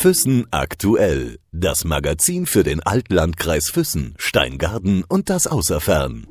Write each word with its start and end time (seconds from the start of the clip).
Füssen 0.00 0.46
aktuell. 0.50 1.36
Das 1.52 1.84
Magazin 1.84 2.46
für 2.46 2.62
den 2.62 2.82
Altlandkreis 2.82 3.68
Füssen, 3.68 4.14
Steingarten 4.16 5.04
und 5.06 5.28
das 5.28 5.46
Außerfern. 5.46 6.26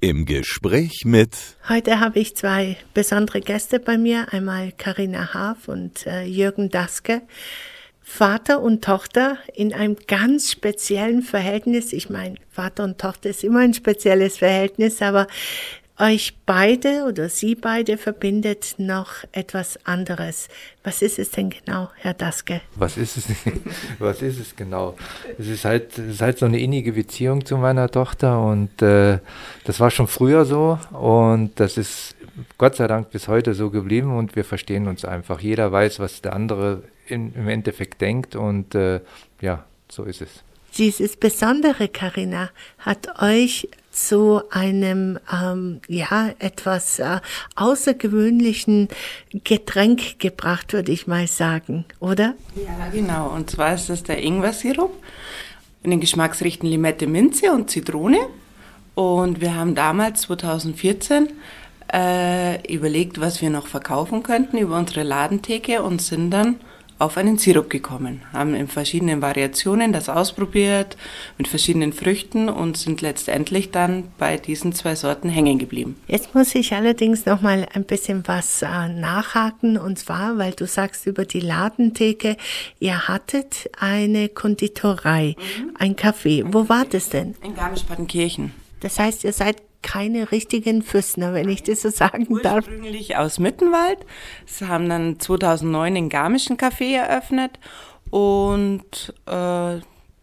Im 0.00 0.26
Gespräch 0.26 1.04
mit 1.04 1.30
Heute 1.68 2.00
habe 2.00 2.18
ich 2.18 2.34
zwei 2.34 2.76
besondere 2.92 3.40
Gäste 3.40 3.78
bei 3.78 3.96
mir, 3.98 4.32
einmal 4.32 4.72
Karina 4.72 5.32
Haaf 5.32 5.68
und 5.68 6.08
äh, 6.08 6.24
Jürgen 6.24 6.70
Daske. 6.70 7.22
Vater 8.00 8.60
und 8.60 8.82
Tochter 8.82 9.38
in 9.54 9.72
einem 9.72 9.94
ganz 10.08 10.50
speziellen 10.50 11.22
Verhältnis. 11.22 11.92
Ich 11.92 12.10
meine, 12.10 12.34
Vater 12.50 12.82
und 12.82 12.98
Tochter 12.98 13.30
ist 13.30 13.44
immer 13.44 13.60
ein 13.60 13.74
spezielles 13.74 14.38
Verhältnis, 14.38 15.00
aber 15.02 15.28
euch 16.02 16.34
beide 16.44 17.04
oder 17.04 17.28
Sie 17.28 17.54
beide 17.54 17.96
verbindet 17.96 18.74
noch 18.78 19.24
etwas 19.30 19.78
anderes. 19.86 20.48
Was 20.82 21.00
ist 21.00 21.18
es 21.18 21.30
denn 21.30 21.50
genau, 21.50 21.90
Herr 21.96 22.14
Daske? 22.14 22.60
Was 22.74 22.96
ist 22.96 23.16
es, 23.16 23.26
was 24.00 24.20
ist 24.20 24.40
es 24.40 24.56
genau? 24.56 24.96
Es 25.38 25.46
ist, 25.46 25.64
halt, 25.64 25.96
es 25.96 26.14
ist 26.14 26.20
halt 26.20 26.38
so 26.38 26.46
eine 26.46 26.58
innige 26.58 26.92
Beziehung 26.92 27.44
zu 27.44 27.56
meiner 27.56 27.88
Tochter 27.88 28.44
und 28.44 28.82
äh, 28.82 29.20
das 29.64 29.78
war 29.78 29.90
schon 29.90 30.08
früher 30.08 30.44
so 30.44 30.78
und 30.90 31.58
das 31.60 31.76
ist 31.76 32.16
Gott 32.58 32.76
sei 32.76 32.88
Dank 32.88 33.10
bis 33.10 33.28
heute 33.28 33.54
so 33.54 33.70
geblieben 33.70 34.16
und 34.16 34.34
wir 34.34 34.44
verstehen 34.44 34.88
uns 34.88 35.04
einfach. 35.04 35.40
Jeder 35.40 35.70
weiß, 35.70 36.00
was 36.00 36.20
der 36.20 36.32
andere 36.32 36.82
in, 37.06 37.32
im 37.34 37.48
Endeffekt 37.48 38.00
denkt 38.00 38.34
und 38.34 38.74
äh, 38.74 39.00
ja, 39.40 39.64
so 39.88 40.02
ist 40.02 40.20
es. 40.20 40.42
Dieses 40.78 41.16
Besondere, 41.16 41.88
Karina, 41.88 42.50
hat 42.78 43.22
euch 43.22 43.68
zu 43.92 44.42
einem 44.50 45.18
ähm, 45.32 45.80
ja 45.86 46.30
etwas 46.38 46.98
äh, 46.98 47.20
außergewöhnlichen 47.54 48.88
Getränk 49.44 50.18
gebracht, 50.18 50.72
würde 50.72 50.92
ich 50.92 51.06
mal 51.06 51.26
sagen, 51.26 51.84
oder? 52.00 52.34
Ja, 52.56 52.88
genau. 52.90 53.28
Und 53.28 53.50
zwar 53.50 53.74
ist 53.74 53.88
das 53.88 54.02
der 54.02 54.22
Ingwer-Sirup 54.22 54.92
in 55.82 55.90
den 55.90 56.00
Geschmacksrichten 56.00 56.68
Limette, 56.68 57.06
Minze 57.06 57.52
und 57.52 57.70
Zitrone. 57.70 58.18
Und 58.94 59.40
wir 59.40 59.54
haben 59.54 59.74
damals 59.74 60.22
2014 60.22 61.28
äh, 61.92 62.72
überlegt, 62.72 63.20
was 63.20 63.40
wir 63.40 63.50
noch 63.50 63.66
verkaufen 63.66 64.22
könnten 64.22 64.58
über 64.58 64.76
unsere 64.76 65.02
Ladentheke 65.02 65.82
und 65.82 66.02
sind 66.02 66.30
dann 66.30 66.56
auf 67.02 67.16
einen 67.16 67.36
Sirup 67.36 67.68
gekommen, 67.68 68.22
haben 68.32 68.54
in 68.54 68.68
verschiedenen 68.68 69.20
Variationen 69.20 69.92
das 69.92 70.08
ausprobiert, 70.08 70.96
mit 71.36 71.48
verschiedenen 71.48 71.92
Früchten 71.92 72.48
und 72.48 72.76
sind 72.76 73.00
letztendlich 73.00 73.72
dann 73.72 74.04
bei 74.18 74.36
diesen 74.36 74.72
zwei 74.72 74.94
Sorten 74.94 75.28
hängen 75.28 75.58
geblieben. 75.58 75.96
Jetzt 76.06 76.34
muss 76.34 76.54
ich 76.54 76.74
allerdings 76.74 77.26
noch 77.26 77.42
mal 77.42 77.66
ein 77.74 77.84
bisschen 77.84 78.22
was 78.26 78.62
äh, 78.62 78.88
nachhaken 78.88 79.78
und 79.78 79.98
zwar, 79.98 80.38
weil 80.38 80.52
du 80.52 80.66
sagst 80.66 81.06
über 81.06 81.24
die 81.24 81.40
Ladentheke, 81.40 82.36
ihr 82.78 83.08
hattet 83.08 83.68
eine 83.78 84.28
Konditorei, 84.28 85.34
mhm. 85.36 85.76
ein 85.78 85.96
Café. 85.96 86.44
Wo 86.46 86.68
war 86.68 86.84
das 86.84 87.08
denn? 87.08 87.34
In 87.42 87.56
Garmisch-Partenkirchen. 87.56 88.52
Das 88.80 88.98
heißt, 88.98 89.24
ihr 89.24 89.32
seid 89.32 89.56
keine 89.82 90.32
richtigen 90.32 90.82
Füßner, 90.82 91.34
wenn 91.34 91.48
ich 91.48 91.62
das 91.62 91.82
so 91.82 91.90
sagen 91.90 92.26
darf. 92.42 92.66
Ursprünglich 92.66 93.16
aus 93.16 93.38
Mittenwald. 93.38 93.98
Sie 94.46 94.66
haben 94.66 94.88
dann 94.88 95.18
2009 95.18 95.94
den 95.94 96.08
Garmischen 96.08 96.56
Café 96.56 96.96
eröffnet 96.96 97.58
und, 98.10 99.14
äh, 99.26 99.80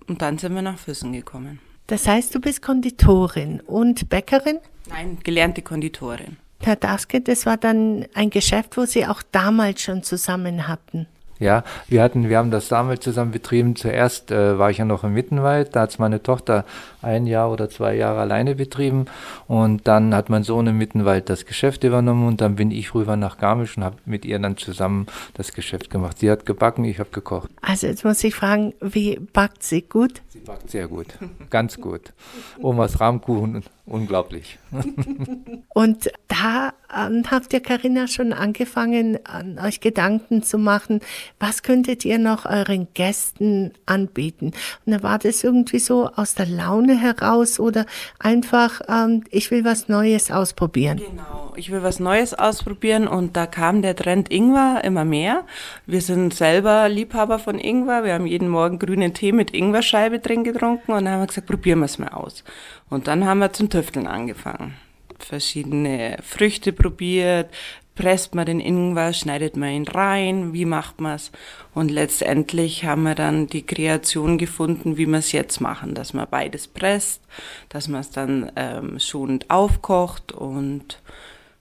und 0.08 0.22
dann 0.22 0.38
sind 0.38 0.56
wir 0.56 0.62
nach 0.62 0.78
Füssen 0.78 1.14
gekommen. 1.14 1.60
Das 1.88 2.08
heißt, 2.08 2.36
du 2.36 2.40
bist 2.40 2.62
Konditorin 2.62 3.62
und 3.62 4.10
Bäckerin? 4.10 4.60
Nein, 4.90 5.18
gelernte 5.24 5.62
Konditorin. 5.62 6.38
Herr 6.62 6.76
Daske, 6.76 7.22
das 7.22 7.46
war 7.46 7.58
dann 7.58 8.06
ein 8.14 8.30
Geschäft, 8.30 8.78
wo 8.78 8.86
Sie 8.86 9.08
auch 9.08 9.23
damals 9.32 9.82
schon 9.82 10.04
zusammen 10.04 10.68
hatten. 10.68 11.08
Ja, 11.40 11.64
wir 11.88 12.04
hatten, 12.04 12.28
wir 12.28 12.38
haben 12.38 12.52
das 12.52 12.68
damals 12.68 13.00
zusammen 13.00 13.32
betrieben. 13.32 13.78
Zuerst 13.78 14.30
äh, 14.30 14.60
war 14.60 14.72
ich 14.72 14.78
ja 14.78 14.86
noch 14.86 15.06
im 15.06 15.14
Mittenwald, 15.14 15.73
da 15.73 15.82
hat 15.82 15.98
meine 15.98 16.22
Tochter 16.22 16.66
ein 17.02 17.28
Jahr 17.28 17.52
oder 17.52 17.69
zwei 17.69 17.95
Jahre 17.95 18.20
alleine 18.20 18.55
betrieben 18.55 19.05
und 19.48 19.87
dann 19.87 20.14
hat 20.14 20.30
mein 20.30 20.43
Sohn 20.43 20.67
im 20.67 20.77
Mittenwald 20.77 21.30
das 21.30 21.45
Geschäft 21.45 21.83
übernommen 21.83 22.27
und 22.27 22.42
dann 22.42 22.55
bin 22.55 22.71
ich 22.71 22.93
rüber 22.93 23.15
nach 23.15 23.37
Garmisch 23.37 23.77
und 23.77 23.83
habe 23.83 23.98
mit 24.05 24.26
ihr 24.26 24.39
dann 24.39 24.58
zusammen 24.58 25.08
das 25.33 25.54
Geschäft 25.54 25.89
gemacht. 25.89 26.20
Sie 26.20 26.30
hat 26.30 26.45
gebacken, 26.45 26.83
ich 26.83 26.99
habe 26.99 27.09
gekocht. 27.11 27.49
Also 27.61 27.88
jetzt 27.88 28.04
muss 28.04 28.23
ich 28.23 28.36
fragen, 28.36 28.73
wie 28.82 29.20
backt 29.20 29.64
sie 29.64 29.82
gut? 29.82 30.21
Sie 30.30 30.39
backt 30.39 30.70
sehr 30.70 30.88
gut, 30.88 31.08
ganz 31.49 31.80
gut. 31.80 32.14
Omas 32.61 32.99
Rahmkuchen, 32.99 33.64
unglaublich. 33.86 34.59
und 35.70 36.11
da 36.27 36.73
ähm, 36.95 37.23
habt 37.30 37.54
ihr, 37.54 37.59
Karina, 37.59 38.08
schon 38.08 38.33
angefangen, 38.33 39.20
an 39.26 39.59
euch 39.59 39.80
Gedanken 39.80 40.43
zu 40.43 40.58
machen, 40.58 41.02
was 41.39 41.64
könntet 41.64 42.05
ihr 42.05 42.17
noch 42.17 42.45
euren 42.45 42.88
Gästen 42.93 43.73
anbieten? 43.86 44.52
Und 44.86 44.93
da 44.93 45.04
war 45.04 45.20
das 45.20 45.43
irgendwie 45.43 45.80
so 45.80 46.08
aus 46.08 46.36
der 46.36 46.45
Laune 46.45 46.89
heraus 46.98 47.60
oder 47.60 47.86
einfach, 48.20 48.82
ähm, 48.88 49.23
ich 49.30 49.52
will 49.52 49.66
was 49.66 49.88
Neues 49.88 50.32
ausprobieren. 50.32 50.98
Genau, 50.98 51.54
ich 51.55 51.72
will 51.72 51.83
was 51.83 52.00
Neues 52.00 52.33
ausprobieren 52.33 53.08
und 53.08 53.36
da 53.36 53.45
kam 53.45 53.82
der 53.82 53.95
Trend 53.95 54.32
Ingwer 54.32 54.82
immer 54.83 55.05
mehr. 55.05 55.45
Wir 55.86 56.02
sind 56.02 56.33
selber 56.33 56.89
Liebhaber 56.89 57.39
von 57.39 57.60
Ingwer. 57.60 58.04
Wir 58.04 58.14
haben 58.14 58.26
jeden 58.26 58.50
Morgen 58.50 58.80
grünen 58.80 59.14
Tee 59.14 59.32
mit 59.32 59.54
Ingwerscheibe 59.54 60.20
drin 60.20 60.44
getrunken 60.44 60.92
und 60.92 61.05
dann 61.05 61.14
haben 61.14 61.22
wir 61.22 61.27
gesagt, 61.27 61.48
probieren 61.48 61.80
wir 61.80 61.86
es 61.86 62.00
mal 62.00 62.10
aus. 62.10 62.44
Und 62.89 63.08
dann 63.08 63.26
haben 63.26 63.39
wir 63.39 63.54
zum 63.54 63.70
Tüfteln 63.70 64.08
angefangen 64.08 64.76
verschiedene 65.23 66.17
Früchte 66.23 66.73
probiert, 66.73 67.54
presst 67.99 68.33
man 68.33 68.45
den 68.45 68.61
Ingwer, 68.61 69.11
schneidet 69.11 69.58
man 69.58 69.71
ihn 69.71 69.87
rein, 69.87 70.54
wie 70.54 70.64
macht 70.64 71.02
man 71.02 71.15
es? 71.15 71.33
Und 71.73 71.92
letztendlich 71.92 72.86
haben 72.86 73.04
wir 73.04 73.14
dann 73.14 73.48
die 73.48 73.65
Kreation 73.65 74.37
gefunden, 74.37 74.95
wie 74.95 75.05
wir 75.05 75.20
es 75.20 75.33
jetzt 75.33 75.60
machen, 75.60 75.95
dass 75.95 76.14
man 76.14 76.26
beides 76.32 76.70
presst, 76.70 77.21
dass 77.67 77.89
man 77.89 77.99
es 77.99 78.09
dann 78.09 78.54
ähm, 78.55 78.99
schonend 78.99 79.49
aufkocht 79.49 80.32
und 80.32 81.02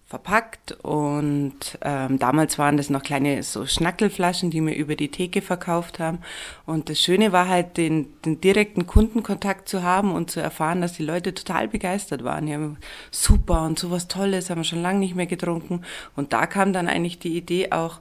verpackt 0.09 0.73
und 0.83 1.79
ähm, 1.83 2.19
damals 2.19 2.59
waren 2.59 2.79
das 2.79 2.89
noch 2.89 3.03
kleine 3.03 3.43
so 3.43 3.67
Schnackelflaschen, 3.67 4.51
die 4.51 4.63
wir 4.63 4.75
über 4.75 4.97
die 4.97 5.11
Theke 5.11 5.43
verkauft 5.43 5.99
haben 5.99 6.21
und 6.65 6.89
das 6.89 6.99
Schöne 6.99 7.31
war 7.33 7.47
halt 7.47 7.77
den, 7.77 8.07
den 8.25 8.41
direkten 8.41 8.87
Kundenkontakt 8.87 9.69
zu 9.69 9.83
haben 9.83 10.13
und 10.13 10.31
zu 10.31 10.41
erfahren, 10.41 10.81
dass 10.81 10.95
die 10.95 11.05
Leute 11.05 11.35
total 11.35 11.69
begeistert 11.69 12.25
waren. 12.25 12.47
Die 12.47 12.55
haben 12.55 12.79
super 13.11 13.67
und 13.67 13.79
sowas 13.79 14.09
Tolles 14.09 14.49
haben 14.49 14.61
wir 14.61 14.65
schon 14.65 14.81
lange 14.81 15.01
nicht 15.01 15.15
mehr 15.15 15.27
getrunken 15.27 15.83
und 16.17 16.33
da 16.33 16.47
kam 16.47 16.73
dann 16.73 16.89
eigentlich 16.89 17.19
die 17.19 17.37
Idee 17.37 17.73
auch, 17.73 18.01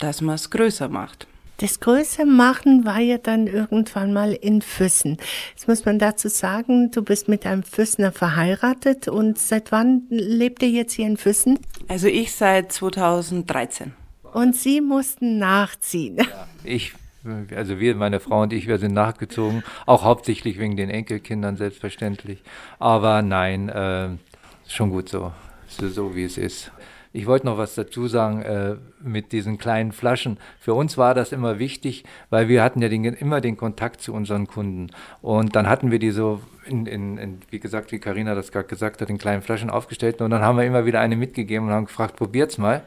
dass 0.00 0.20
man 0.20 0.34
es 0.34 0.50
größer 0.50 0.88
macht. 0.88 1.28
Das 1.58 1.80
größte 1.80 2.26
Machen 2.26 2.84
war 2.84 2.98
ja 2.98 3.16
dann 3.16 3.46
irgendwann 3.46 4.12
mal 4.12 4.32
in 4.32 4.60
Füssen. 4.60 5.16
Jetzt 5.54 5.68
muss 5.68 5.84
man 5.84 5.98
dazu 5.98 6.28
sagen, 6.28 6.90
du 6.90 7.02
bist 7.02 7.28
mit 7.28 7.46
einem 7.46 7.62
Füssener 7.62 8.12
verheiratet 8.12 9.08
und 9.08 9.38
seit 9.38 9.72
wann 9.72 10.02
lebt 10.10 10.62
ihr 10.62 10.70
jetzt 10.70 10.92
hier 10.92 11.06
in 11.06 11.16
Füssen? 11.16 11.58
Also 11.88 12.08
ich 12.08 12.34
seit 12.34 12.72
2013. 12.72 13.94
Und 14.34 14.54
Sie 14.54 14.82
mussten 14.82 15.38
nachziehen. 15.38 16.18
Ja, 16.18 16.46
ich 16.62 16.92
also 17.54 17.80
wir, 17.80 17.94
meine 17.96 18.20
Frau 18.20 18.42
und 18.42 18.52
ich, 18.52 18.66
wir 18.66 18.78
sind 18.78 18.94
nachgezogen, 18.94 19.64
auch 19.84 20.04
hauptsächlich 20.04 20.58
wegen 20.58 20.76
den 20.76 20.90
Enkelkindern 20.90 21.56
selbstverständlich. 21.56 22.42
Aber 22.78 23.22
nein, 23.22 23.68
äh, 23.68 24.10
schon 24.68 24.90
gut 24.90 25.08
so, 25.08 25.32
so, 25.66 25.88
so 25.88 26.14
wie 26.14 26.24
es 26.24 26.38
ist. 26.38 26.70
Ich 27.16 27.26
wollte 27.26 27.46
noch 27.46 27.56
was 27.56 27.74
dazu 27.74 28.08
sagen 28.08 28.42
äh, 28.42 28.76
mit 29.00 29.32
diesen 29.32 29.56
kleinen 29.56 29.92
Flaschen. 29.92 30.36
Für 30.60 30.74
uns 30.74 30.98
war 30.98 31.14
das 31.14 31.32
immer 31.32 31.58
wichtig, 31.58 32.04
weil 32.28 32.48
wir 32.48 32.62
hatten 32.62 32.82
ja 32.82 32.90
den, 32.90 33.04
immer 33.04 33.40
den 33.40 33.56
Kontakt 33.56 34.02
zu 34.02 34.12
unseren 34.12 34.46
Kunden. 34.46 34.88
Und 35.22 35.56
dann 35.56 35.66
hatten 35.66 35.90
wir 35.90 35.98
die 35.98 36.10
so, 36.10 36.42
in, 36.66 36.84
in, 36.84 37.16
in 37.16 37.38
wie 37.48 37.58
gesagt, 37.58 37.90
wie 37.90 38.00
Karina 38.00 38.34
das 38.34 38.52
gerade 38.52 38.68
gesagt 38.68 39.00
hat, 39.00 39.08
in 39.08 39.16
kleinen 39.16 39.40
Flaschen 39.40 39.70
aufgestellt. 39.70 40.20
Und 40.20 40.28
dann 40.28 40.42
haben 40.42 40.58
wir 40.58 40.66
immer 40.66 40.84
wieder 40.84 41.00
eine 41.00 41.16
mitgegeben 41.16 41.68
und 41.68 41.72
haben 41.72 41.86
gefragt, 41.86 42.16
probiert's 42.16 42.58
mal. 42.58 42.82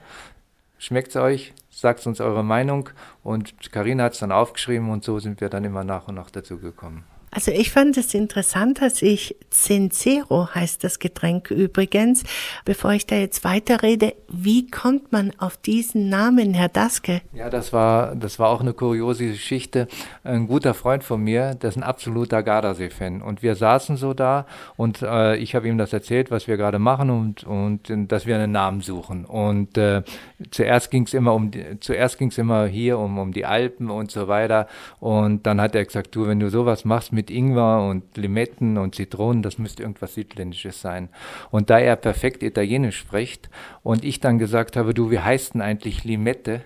Schmeckt's 0.77 1.15
euch? 1.15 1.51
Sagt 1.71 2.05
uns 2.05 2.21
eure 2.21 2.43
Meinung. 2.43 2.91
Und 3.23 3.71
Karina 3.71 4.03
hat 4.03 4.13
es 4.13 4.19
dann 4.19 4.31
aufgeschrieben 4.31 4.91
und 4.91 5.03
so 5.03 5.17
sind 5.17 5.41
wir 5.41 5.49
dann 5.49 5.63
immer 5.63 5.83
nach 5.83 6.07
und 6.07 6.13
nach 6.13 6.29
dazu 6.29 6.59
gekommen. 6.59 7.03
Also 7.31 7.51
ich 7.51 7.71
fand 7.71 7.97
es 7.97 8.13
interessant, 8.13 8.81
dass 8.81 9.01
ich 9.01 9.35
Sincero 9.51 10.49
heißt 10.53 10.83
das 10.83 10.99
Getränk 10.99 11.51
übrigens. 11.51 12.23
Bevor 12.65 12.91
ich 12.91 13.05
da 13.05 13.15
jetzt 13.15 13.43
weiterrede, 13.43 14.13
wie 14.27 14.69
kommt 14.69 15.11
man 15.11 15.31
auf 15.37 15.57
diesen 15.57 16.09
Namen, 16.09 16.53
Herr 16.53 16.69
Daske? 16.69 17.21
Ja, 17.33 17.49
das 17.49 17.73
war, 17.73 18.15
das 18.15 18.39
war 18.39 18.49
auch 18.49 18.61
eine 18.61 18.73
kuriose 18.73 19.27
Geschichte. 19.27 19.87
Ein 20.23 20.47
guter 20.47 20.73
Freund 20.73 21.03
von 21.03 21.21
mir, 21.21 21.55
der 21.55 21.69
ist 21.69 21.77
ein 21.77 21.83
absoluter 21.83 22.41
Gardasee-Fan. 22.41 23.21
Und 23.21 23.43
wir 23.43 23.55
saßen 23.55 23.97
so 23.97 24.13
da 24.13 24.45
und 24.75 25.01
äh, 25.01 25.35
ich 25.37 25.55
habe 25.55 25.67
ihm 25.67 25.77
das 25.77 25.93
erzählt, 25.93 26.31
was 26.31 26.47
wir 26.47 26.57
gerade 26.57 26.79
machen 26.79 27.09
und, 27.09 27.43
und 27.43 28.11
dass 28.11 28.25
wir 28.25 28.35
einen 28.35 28.51
Namen 28.51 28.81
suchen. 28.81 29.25
Und 29.25 29.77
äh, 29.77 30.03
zuerst 30.51 30.91
ging 30.91 31.03
es 31.03 31.13
immer 31.13 31.33
um 31.33 31.51
zuerst 31.79 32.17
ging 32.17 32.31
immer 32.37 32.65
hier 32.65 32.97
um, 32.97 33.17
um 33.17 33.31
die 33.31 33.45
Alpen 33.45 33.89
und 33.89 34.11
so 34.11 34.27
weiter. 34.27 34.67
Und 34.99 35.45
dann 35.45 35.61
hat 35.61 35.75
er 35.75 35.85
gesagt, 35.85 36.15
du, 36.15 36.27
wenn 36.27 36.39
du 36.39 36.49
sowas 36.49 36.85
machst 36.85 37.11
mit 37.19 37.29
Ingwer 37.29 37.85
und 37.89 38.15
Limetten 38.15 38.77
und 38.77 38.95
Zitronen, 38.95 39.43
das 39.43 39.57
müsste 39.57 39.83
irgendwas 39.83 40.13
Südländisches 40.13 40.79
sein. 40.79 41.09
Und 41.51 41.69
da 41.69 41.77
er 41.77 41.97
perfekt 41.97 42.43
Italienisch 42.43 42.97
spricht 42.97 43.49
und 43.83 44.05
ich 44.05 44.21
dann 44.21 44.39
gesagt 44.39 44.77
habe, 44.77 44.93
du, 44.93 45.11
wie 45.11 45.19
heißt 45.19 45.53
denn 45.53 45.61
eigentlich 45.61 46.05
Limette? 46.05 46.61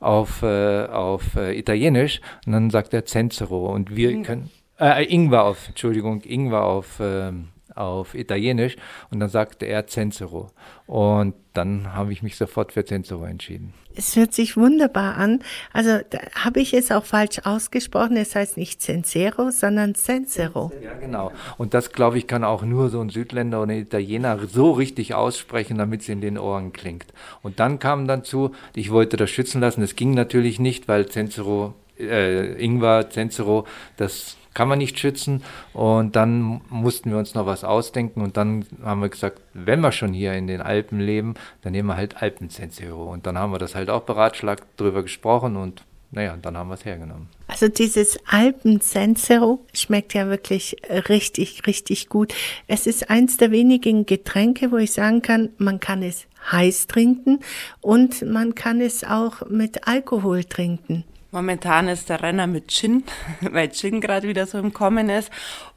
auf, 0.00 0.42
äh, 0.42 0.84
auf 0.86 1.36
äh, 1.36 1.58
Italienisch 1.58 2.20
und 2.46 2.52
dann 2.52 2.70
sagt 2.70 2.92
er 2.92 3.06
Zenzero 3.06 3.72
und 3.72 3.96
wir 3.96 4.22
können, 4.22 4.50
äh, 4.78 5.04
Ingwer 5.04 5.44
auf, 5.44 5.68
Entschuldigung, 5.68 6.20
Ingwer 6.22 6.62
auf, 6.64 7.00
äh, 7.00 7.32
auf 7.78 8.14
Italienisch 8.14 8.76
und 9.10 9.20
dann 9.20 9.28
sagte 9.28 9.66
er 9.66 9.86
Censero. 9.86 10.50
Und 10.86 11.34
dann 11.54 11.92
habe 11.92 12.12
ich 12.12 12.22
mich 12.22 12.36
sofort 12.36 12.72
für 12.72 12.84
Censero 12.84 13.24
entschieden. 13.24 13.74
Es 13.94 14.14
hört 14.14 14.32
sich 14.32 14.56
wunderbar 14.56 15.16
an. 15.16 15.40
Also 15.72 15.98
habe 16.34 16.60
ich 16.60 16.72
es 16.72 16.92
auch 16.92 17.04
falsch 17.04 17.40
ausgesprochen. 17.44 18.16
Es 18.16 18.36
heißt 18.36 18.56
nicht 18.56 18.80
Censero, 18.80 19.50
sondern 19.50 19.96
Censero. 19.96 20.70
Ja, 20.82 20.94
genau. 20.94 21.32
Und 21.56 21.74
das, 21.74 21.90
glaube 21.90 22.16
ich, 22.16 22.28
kann 22.28 22.44
auch 22.44 22.62
nur 22.62 22.90
so 22.90 23.00
ein 23.00 23.10
Südländer 23.10 23.60
oder 23.60 23.72
ein 23.72 23.80
Italiener 23.80 24.38
so 24.46 24.70
richtig 24.70 25.14
aussprechen, 25.14 25.78
damit 25.78 26.02
es 26.02 26.08
in 26.08 26.20
den 26.20 26.38
Ohren 26.38 26.72
klingt. 26.72 27.06
Und 27.42 27.58
dann 27.58 27.80
kam 27.80 28.06
dann 28.06 28.22
zu, 28.22 28.52
ich 28.74 28.92
wollte 28.92 29.16
das 29.16 29.30
schützen 29.30 29.60
lassen. 29.60 29.80
Das 29.80 29.96
ging 29.96 30.12
natürlich 30.12 30.60
nicht, 30.60 30.86
weil 30.86 31.06
Censero, 31.08 31.74
äh, 31.98 32.52
Ingwer, 32.64 33.10
Censero, 33.10 33.66
das 33.96 34.36
kann 34.58 34.66
man 34.66 34.78
nicht 34.78 34.98
schützen. 34.98 35.44
Und 35.72 36.16
dann 36.16 36.60
mussten 36.68 37.12
wir 37.12 37.18
uns 37.18 37.32
noch 37.34 37.46
was 37.46 37.62
ausdenken 37.62 38.22
und 38.22 38.36
dann 38.36 38.66
haben 38.82 39.00
wir 39.00 39.08
gesagt, 39.08 39.40
wenn 39.54 39.80
wir 39.80 39.92
schon 39.92 40.12
hier 40.12 40.32
in 40.32 40.48
den 40.48 40.60
Alpen 40.60 40.98
leben, 40.98 41.34
dann 41.62 41.70
nehmen 41.70 41.86
wir 41.86 41.96
halt 41.96 42.20
Alpensensero. 42.20 43.04
Und 43.04 43.24
dann 43.26 43.38
haben 43.38 43.52
wir 43.52 43.60
das 43.60 43.76
halt 43.76 43.88
auch 43.88 44.02
beratschlagt, 44.02 44.64
drüber 44.76 45.04
gesprochen 45.04 45.54
und 45.56 45.84
naja, 46.10 46.36
dann 46.42 46.56
haben 46.56 46.70
wir 46.70 46.74
es 46.74 46.84
hergenommen. 46.84 47.28
Also 47.46 47.68
dieses 47.68 48.18
Alpensensero 48.26 49.64
schmeckt 49.74 50.14
ja 50.14 50.26
wirklich 50.26 50.76
richtig, 51.08 51.68
richtig 51.68 52.08
gut. 52.08 52.34
Es 52.66 52.88
ist 52.88 53.10
eins 53.10 53.36
der 53.36 53.52
wenigen 53.52 54.06
Getränke, 54.06 54.72
wo 54.72 54.78
ich 54.78 54.90
sagen 54.90 55.22
kann, 55.22 55.50
man 55.58 55.78
kann 55.78 56.02
es 56.02 56.26
heiß 56.50 56.88
trinken 56.88 57.38
und 57.80 58.22
man 58.22 58.56
kann 58.56 58.80
es 58.80 59.04
auch 59.04 59.48
mit 59.48 59.86
Alkohol 59.86 60.42
trinken. 60.42 61.04
Momentan 61.38 61.86
ist 61.86 62.08
der 62.08 62.20
Renner 62.20 62.48
mit 62.48 62.66
Gin, 62.66 63.04
weil 63.40 63.70
Gin 63.70 64.00
gerade 64.00 64.26
wieder 64.26 64.44
so 64.44 64.58
im 64.58 64.72
Kommen 64.72 65.08
ist. 65.08 65.30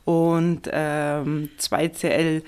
Und 0.05 0.67
ähm, 0.73 1.49
2CL 1.59 2.41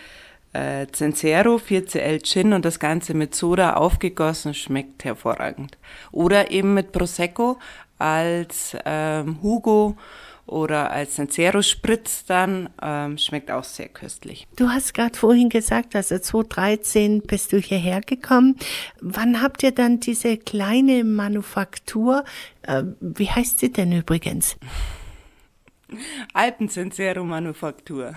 äh, 0.54 0.88
Censero, 0.92 1.58
4CL 1.58 2.24
Gin 2.24 2.54
und 2.54 2.66
das 2.66 2.80
Ganze 2.80 3.14
mit 3.14 3.36
Soda 3.36 3.76
aufgegossen, 3.76 4.56
schmeckt 4.56 5.04
hervorragend. 5.04 5.78
Oder 6.12 6.50
eben 6.50 6.74
mit 6.74 6.92
Prosecco 6.92 7.60
als 8.00 8.76
ähm, 8.84 9.38
Hugo 9.44 9.96
oder 10.46 10.92
als 10.92 11.16
Sensero 11.16 11.62
Spritz 11.62 12.26
dann, 12.26 12.70
ähm, 12.82 13.18
schmeckt 13.18 13.50
auch 13.50 13.64
sehr 13.64 13.88
köstlich. 13.88 14.48
Du 14.56 14.70
hast 14.70 14.94
gerade 14.94 15.18
vorhin 15.18 15.50
gesagt, 15.50 15.96
also 15.96 16.18
2013 16.18 17.22
bist 17.22 17.54
du 17.54 17.58
hierher 17.58 18.02
gekommen. 18.02 18.58
Wann 19.00 19.42
habt 19.42 19.64
ihr 19.64 19.72
dann 19.72 20.00
diese 20.00 20.38
kleine 20.38 21.04
Manufaktur, 21.04 22.24
äh, 22.64 22.84
wie 23.00 23.30
heißt 23.30 23.60
sie 23.60 23.72
denn 23.72 23.92
übrigens? 23.92 24.58
Alpensensero 26.34 27.24
Manufaktur. 27.24 28.16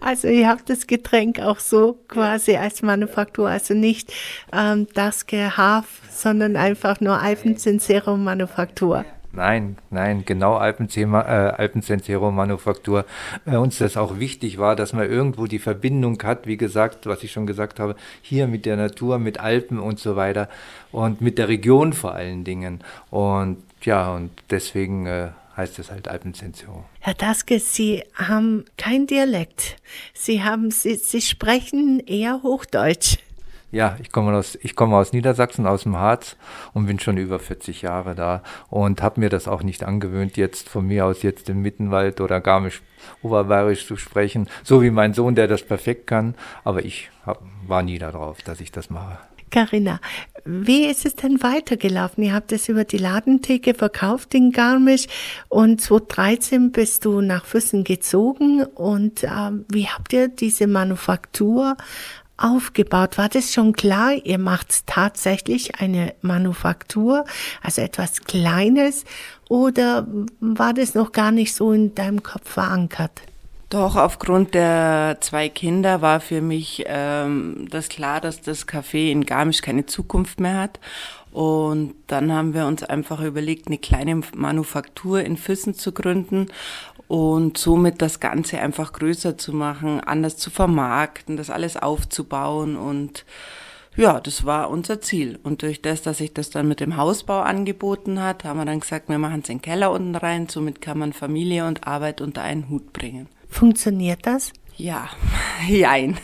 Also 0.00 0.28
ihr 0.28 0.48
habt 0.48 0.70
das 0.70 0.86
Getränk 0.86 1.40
auch 1.40 1.58
so 1.58 1.98
quasi 2.08 2.56
als 2.56 2.82
Manufaktur, 2.82 3.48
also 3.48 3.74
nicht 3.74 4.12
ähm, 4.52 4.86
das 4.94 5.26
Gehaf, 5.26 6.00
sondern 6.10 6.56
einfach 6.56 7.00
nur 7.00 7.20
Alpensensero 7.20 8.16
Manufaktur. 8.16 9.04
Nein, 9.34 9.78
nein, 9.90 10.24
genau 10.26 10.56
Alpenzema, 10.56 11.22
äh, 11.22 11.52
Alpensensero 11.56 12.30
Manufaktur. 12.30 13.06
Bei 13.46 13.58
uns 13.58 13.78
das 13.78 13.96
auch 13.96 14.18
wichtig 14.18 14.58
war, 14.58 14.76
dass 14.76 14.92
man 14.92 15.10
irgendwo 15.10 15.46
die 15.46 15.58
Verbindung 15.58 16.22
hat, 16.22 16.46
wie 16.46 16.58
gesagt, 16.58 17.06
was 17.06 17.22
ich 17.22 17.32
schon 17.32 17.46
gesagt 17.46 17.80
habe, 17.80 17.96
hier 18.20 18.46
mit 18.46 18.66
der 18.66 18.76
Natur, 18.76 19.18
mit 19.18 19.40
Alpen 19.40 19.78
und 19.78 19.98
so 19.98 20.16
weiter 20.16 20.50
und 20.90 21.22
mit 21.22 21.38
der 21.38 21.48
Region 21.48 21.94
vor 21.94 22.12
allen 22.14 22.44
Dingen. 22.44 22.80
Und 23.10 23.62
ja, 23.82 24.14
und 24.14 24.30
deswegen 24.50 25.06
äh, 25.06 25.28
heißt 25.56 25.78
es 25.78 25.90
halt 25.90 26.08
Alpensensero. 26.08 26.84
Herr 27.00 27.14
Daske, 27.14 27.58
Sie 27.58 28.02
haben 28.14 28.66
kein 28.76 29.06
Dialekt. 29.06 29.76
Sie 30.14 30.42
haben, 30.42 30.70
Sie, 30.70 30.96
Sie 30.96 31.22
sprechen 31.22 32.00
eher 32.00 32.42
Hochdeutsch. 32.42 33.18
Ja, 33.72 33.96
ich 34.02 34.12
komme 34.12 34.36
aus, 34.36 34.58
ich 34.60 34.76
komme 34.76 34.96
aus 34.96 35.14
Niedersachsen, 35.14 35.66
aus 35.66 35.84
dem 35.84 35.96
Harz 35.96 36.36
und 36.74 36.86
bin 36.86 37.00
schon 37.00 37.16
über 37.16 37.38
40 37.38 37.80
Jahre 37.80 38.14
da 38.14 38.42
und 38.68 39.02
habe 39.02 39.18
mir 39.18 39.30
das 39.30 39.48
auch 39.48 39.62
nicht 39.62 39.82
angewöhnt, 39.82 40.36
jetzt 40.36 40.68
von 40.68 40.86
mir 40.86 41.06
aus 41.06 41.22
jetzt 41.22 41.48
im 41.48 41.62
Mittenwald 41.62 42.20
oder 42.20 42.40
Garmisch 42.42 42.82
Oberbayerisch 43.22 43.86
zu 43.86 43.96
sprechen, 43.96 44.48
so 44.62 44.82
wie 44.82 44.90
mein 44.90 45.14
Sohn, 45.14 45.34
der 45.34 45.48
das 45.48 45.62
perfekt 45.62 46.06
kann. 46.06 46.34
Aber 46.62 46.84
ich 46.84 47.10
hab, 47.26 47.42
war 47.66 47.82
nie 47.82 47.98
darauf, 47.98 48.42
dass 48.42 48.60
ich 48.60 48.70
das 48.70 48.90
mache. 48.90 49.18
Carina, 49.50 50.00
wie 50.46 50.86
ist 50.86 51.04
es 51.04 51.14
denn 51.14 51.42
weitergelaufen? 51.42 52.24
Ihr 52.24 52.32
habt 52.32 52.52
es 52.52 52.70
über 52.70 52.84
die 52.84 52.96
Ladentheke 52.96 53.74
verkauft 53.74 54.34
in 54.34 54.50
Garmisch 54.50 55.06
und 55.48 55.80
2013 55.80 56.72
bist 56.72 57.04
du 57.04 57.20
nach 57.20 57.44
Füssen 57.44 57.84
gezogen 57.84 58.64
und 58.64 59.24
äh, 59.24 59.28
wie 59.68 59.88
habt 59.88 60.14
ihr 60.14 60.28
diese 60.28 60.66
Manufaktur 60.66 61.76
aufgebaut? 62.42 63.18
War 63.18 63.28
das 63.28 63.52
schon 63.52 63.72
klar? 63.72 64.12
Ihr 64.24 64.38
macht 64.38 64.86
tatsächlich 64.86 65.80
eine 65.80 66.14
Manufaktur, 66.22 67.24
also 67.62 67.82
etwas 67.82 68.22
Kleines, 68.22 69.04
oder 69.48 70.06
war 70.40 70.72
das 70.74 70.94
noch 70.94 71.12
gar 71.12 71.30
nicht 71.30 71.54
so 71.54 71.72
in 71.72 71.94
deinem 71.94 72.22
Kopf 72.22 72.48
verankert? 72.50 73.22
Doch, 73.72 73.96
aufgrund 73.96 74.52
der 74.52 75.16
zwei 75.20 75.48
Kinder 75.48 76.02
war 76.02 76.20
für 76.20 76.42
mich 76.42 76.84
ähm, 76.86 77.68
das 77.70 77.88
klar, 77.88 78.20
dass 78.20 78.42
das 78.42 78.68
Café 78.68 79.10
in 79.10 79.24
Garmisch 79.24 79.62
keine 79.62 79.86
Zukunft 79.86 80.40
mehr 80.40 80.58
hat. 80.58 80.78
Und 81.32 81.94
dann 82.08 82.30
haben 82.30 82.52
wir 82.52 82.66
uns 82.66 82.82
einfach 82.82 83.22
überlegt, 83.22 83.68
eine 83.68 83.78
kleine 83.78 84.20
Manufaktur 84.36 85.22
in 85.22 85.38
Füssen 85.38 85.72
zu 85.72 85.92
gründen 85.92 86.48
und 87.12 87.58
somit 87.58 88.00
das 88.00 88.20
Ganze 88.20 88.58
einfach 88.58 88.94
größer 88.94 89.36
zu 89.36 89.52
machen, 89.52 90.00
anders 90.00 90.38
zu 90.38 90.48
vermarkten, 90.48 91.36
das 91.36 91.50
alles 91.50 91.76
aufzubauen 91.76 92.74
und 92.74 93.26
ja, 93.94 94.18
das 94.18 94.46
war 94.46 94.70
unser 94.70 95.02
Ziel. 95.02 95.38
Und 95.42 95.60
durch 95.60 95.82
das, 95.82 96.00
dass 96.00 96.16
sich 96.16 96.32
das 96.32 96.48
dann 96.48 96.68
mit 96.68 96.80
dem 96.80 96.96
Hausbau 96.96 97.42
angeboten 97.42 98.22
hat, 98.22 98.44
haben 98.44 98.60
wir 98.60 98.64
dann 98.64 98.80
gesagt, 98.80 99.10
wir 99.10 99.18
machen 99.18 99.42
es 99.42 99.50
in 99.50 99.58
den 99.58 99.62
Keller 99.62 99.92
unten 99.92 100.14
rein, 100.14 100.48
somit 100.48 100.80
kann 100.80 100.96
man 100.96 101.12
Familie 101.12 101.66
und 101.66 101.86
Arbeit 101.86 102.22
unter 102.22 102.40
einen 102.40 102.70
Hut 102.70 102.94
bringen. 102.94 103.28
Funktioniert 103.46 104.20
das? 104.26 104.54
Ja, 104.82 105.08
jein. 105.68 106.18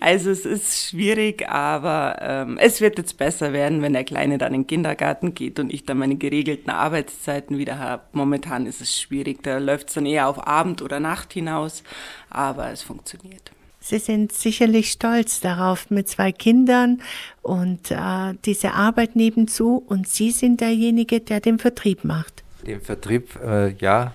Also 0.00 0.30
es 0.30 0.46
ist 0.46 0.88
schwierig, 0.88 1.46
aber 1.46 2.16
ähm, 2.22 2.56
es 2.56 2.80
wird 2.80 2.96
jetzt 2.96 3.18
besser 3.18 3.52
werden, 3.52 3.82
wenn 3.82 3.92
der 3.92 4.04
Kleine 4.04 4.38
dann 4.38 4.54
in 4.54 4.62
den 4.62 4.66
Kindergarten 4.66 5.34
geht 5.34 5.58
und 5.58 5.70
ich 5.70 5.84
dann 5.84 5.98
meine 5.98 6.16
geregelten 6.16 6.70
Arbeitszeiten 6.70 7.58
wieder 7.58 7.78
habe. 7.78 8.04
Momentan 8.12 8.64
ist 8.64 8.80
es 8.80 8.98
schwierig, 8.98 9.42
da 9.42 9.58
läuft 9.58 9.88
es 9.88 9.94
dann 9.94 10.06
eher 10.06 10.26
auf 10.26 10.46
Abend 10.46 10.80
oder 10.80 11.00
Nacht 11.00 11.34
hinaus, 11.34 11.82
aber 12.30 12.70
es 12.70 12.80
funktioniert. 12.80 13.52
Sie 13.78 13.98
sind 13.98 14.32
sicherlich 14.32 14.90
stolz 14.90 15.40
darauf 15.40 15.90
mit 15.90 16.08
zwei 16.08 16.32
Kindern 16.32 17.02
und 17.42 17.90
äh, 17.90 18.34
diese 18.46 18.72
Arbeit 18.72 19.16
nebenzu 19.16 19.84
und 19.86 20.08
Sie 20.08 20.30
sind 20.30 20.62
derjenige, 20.62 21.20
der 21.20 21.40
den 21.40 21.58
Vertrieb 21.58 22.04
macht. 22.04 22.35
Den 22.66 22.80
Vertrieb, 22.80 23.36
äh, 23.36 23.74
ja, 23.74 24.12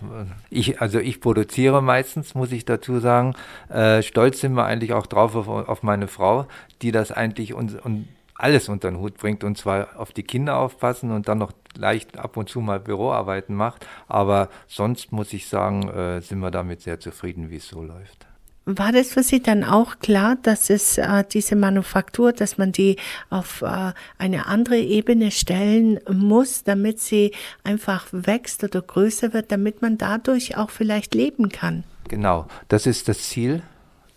ich, 0.49 0.81
also 0.81 0.99
ich 0.99 1.21
produziere 1.21 1.81
meistens, 1.81 2.35
muss 2.35 2.51
ich 2.51 2.65
dazu 2.65 2.99
sagen. 2.99 3.33
Äh, 3.69 4.01
stolz 4.03 4.41
sind 4.41 4.53
wir 4.53 4.65
eigentlich 4.65 4.91
auch 4.93 5.07
drauf 5.07 5.35
auf, 5.35 5.47
auf 5.47 5.83
meine 5.83 6.09
Frau, 6.09 6.47
die 6.81 6.91
das 6.91 7.11
eigentlich 7.13 7.53
uns 7.53 7.75
und 7.75 8.07
alles 8.35 8.69
unter 8.69 8.89
den 8.89 8.99
Hut 8.99 9.17
bringt 9.17 9.43
und 9.43 9.57
zwar 9.57 9.99
auf 9.99 10.11
die 10.11 10.23
Kinder 10.23 10.57
aufpassen 10.57 11.11
und 11.11 11.27
dann 11.27 11.37
noch 11.37 11.53
leicht 11.77 12.17
ab 12.17 12.37
und 12.37 12.49
zu 12.49 12.59
mal 12.59 12.79
Büroarbeiten 12.79 13.55
macht. 13.55 13.85
Aber 14.07 14.49
sonst 14.67 15.11
muss 15.11 15.31
ich 15.31 15.47
sagen, 15.47 15.87
äh, 15.89 16.21
sind 16.21 16.39
wir 16.39 16.51
damit 16.51 16.81
sehr 16.81 16.99
zufrieden, 16.99 17.51
wie 17.51 17.57
es 17.57 17.67
so 17.67 17.81
läuft. 17.81 18.25
War 18.65 18.91
das 18.91 19.11
für 19.11 19.23
Sie 19.23 19.41
dann 19.41 19.63
auch 19.63 19.97
klar, 19.99 20.37
dass 20.41 20.69
es 20.69 20.99
äh, 20.99 21.23
diese 21.23 21.55
Manufaktur, 21.55 22.31
dass 22.31 22.59
man 22.59 22.71
die 22.71 22.97
auf 23.31 23.63
äh, 23.63 23.93
eine 24.19 24.45
andere 24.45 24.77
Ebene 24.77 25.31
stellen 25.31 25.99
muss, 26.07 26.63
damit 26.63 26.99
sie 26.99 27.31
einfach 27.63 28.07
wächst 28.11 28.63
oder 28.63 28.81
größer 28.81 29.33
wird, 29.33 29.51
damit 29.51 29.81
man 29.81 29.97
dadurch 29.97 30.57
auch 30.57 30.69
vielleicht 30.69 31.15
leben 31.15 31.49
kann? 31.49 31.83
Genau, 32.07 32.45
das 32.67 32.85
ist 32.85 33.07
das 33.07 33.29
Ziel, 33.29 33.63